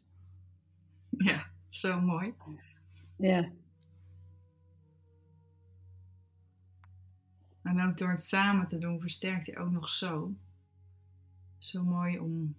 Ja, 1.20 1.50
zo 1.68 2.02
mooi. 2.02 2.34
Ja. 3.16 3.52
En 7.62 7.82
ook 7.82 7.98
door 7.98 8.10
het 8.10 8.24
samen 8.24 8.68
te 8.68 8.78
doen 8.78 9.00
versterkt 9.00 9.48
hij 9.48 9.58
ook 9.58 9.72
nog 9.72 9.90
zo. 9.90 10.34
Zo 11.58 11.84
mooi 11.84 12.20
om 12.20 12.56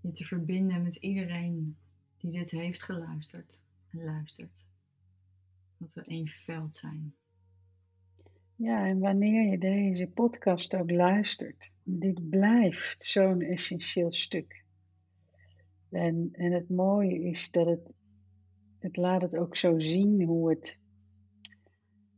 je 0.00 0.12
te 0.12 0.24
verbinden 0.24 0.82
met 0.82 0.96
iedereen 0.96 1.76
die 2.18 2.30
dit 2.30 2.50
heeft 2.50 2.82
geluisterd 2.82 3.58
en 3.90 4.04
luistert. 4.04 4.66
Dat 5.78 5.92
we 5.92 6.04
één 6.04 6.28
veld 6.28 6.76
zijn. 6.76 7.14
Ja, 8.56 8.86
en 8.86 8.98
wanneer 8.98 9.50
je 9.50 9.58
deze 9.58 10.06
podcast 10.06 10.76
ook 10.76 10.90
luistert, 10.90 11.74
dit 11.82 12.30
blijft 12.30 13.02
zo'n 13.02 13.40
essentieel 13.40 14.12
stuk. 14.12 14.64
En, 15.90 16.28
en 16.32 16.52
het 16.52 16.68
mooie 16.68 17.22
is 17.22 17.50
dat 17.50 17.66
het, 17.66 17.92
het 18.82 18.96
laat 18.96 19.22
het 19.22 19.36
ook 19.36 19.56
zo 19.56 19.80
zien 19.80 20.22
hoe 20.22 20.50
het, 20.50 20.78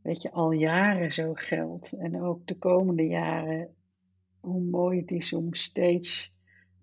weet 0.01 0.21
je, 0.21 0.31
al 0.31 0.51
jaren 0.51 1.11
zo 1.11 1.33
geldt. 1.33 1.93
En 1.93 2.21
ook 2.21 2.47
de 2.47 2.57
komende 2.57 3.03
jaren, 3.07 3.75
hoe 4.39 4.61
mooi 4.61 4.99
het 4.99 5.11
is 5.11 5.33
om 5.33 5.53
steeds 5.53 6.33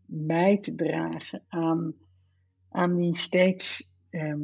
bij 0.06 0.58
te 0.58 0.74
dragen 0.74 1.44
aan, 1.48 1.94
aan 2.68 2.96
die 2.96 3.16
steeds 3.16 3.92
ehm, 4.08 4.42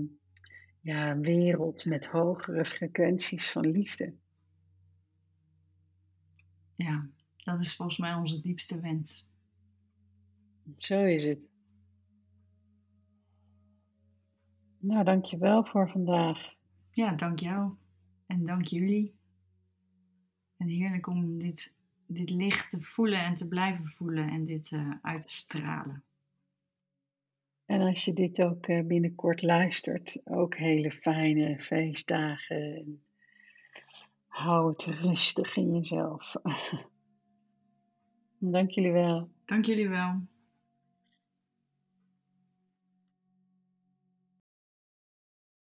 ja, 0.80 1.18
wereld 1.18 1.84
met 1.84 2.07
hogere 2.07 2.64
frequenties 2.64 3.51
van 3.51 3.70
liefde. 3.70 4.14
Ja, 6.74 7.09
dat 7.36 7.61
is 7.61 7.76
volgens 7.76 7.99
mij 7.99 8.14
onze 8.14 8.41
diepste 8.41 8.80
wens. 8.80 9.28
Zo 10.76 11.05
is 11.05 11.24
het. 11.24 11.39
Nou, 14.81 15.05
dankjewel 15.05 15.64
voor 15.64 15.91
vandaag. 15.91 16.55
Ja, 16.91 17.12
dank 17.12 17.39
jou. 17.39 17.72
En 18.26 18.47
dank 18.47 18.64
jullie. 18.64 19.14
En 20.57 20.68
heerlijk 20.68 21.07
om 21.07 21.39
dit, 21.39 21.74
dit 22.07 22.31
licht 22.31 22.70
te 22.70 22.81
voelen 22.81 23.24
en 23.24 23.35
te 23.35 23.49
blijven 23.49 23.87
voelen 23.87 24.29
en 24.29 24.45
dit 24.45 24.70
uh, 24.70 24.91
uit 25.03 25.26
te 25.26 25.33
stralen. 25.33 26.03
En 27.66 27.81
als 27.81 28.05
je 28.05 28.12
dit 28.12 28.43
ook 28.43 28.68
uh, 28.68 28.87
binnenkort 28.87 29.43
luistert, 29.43 30.22
ook 30.24 30.57
hele 30.57 30.91
fijne 30.91 31.61
feestdagen. 31.61 33.03
Hou 34.26 34.70
het 34.70 34.85
rustig 34.85 35.57
in 35.57 35.74
jezelf. 35.74 36.35
dank 38.39 38.70
jullie 38.70 38.93
wel. 38.93 39.29
Dank 39.45 39.64
jullie 39.64 39.89
wel. 39.89 40.20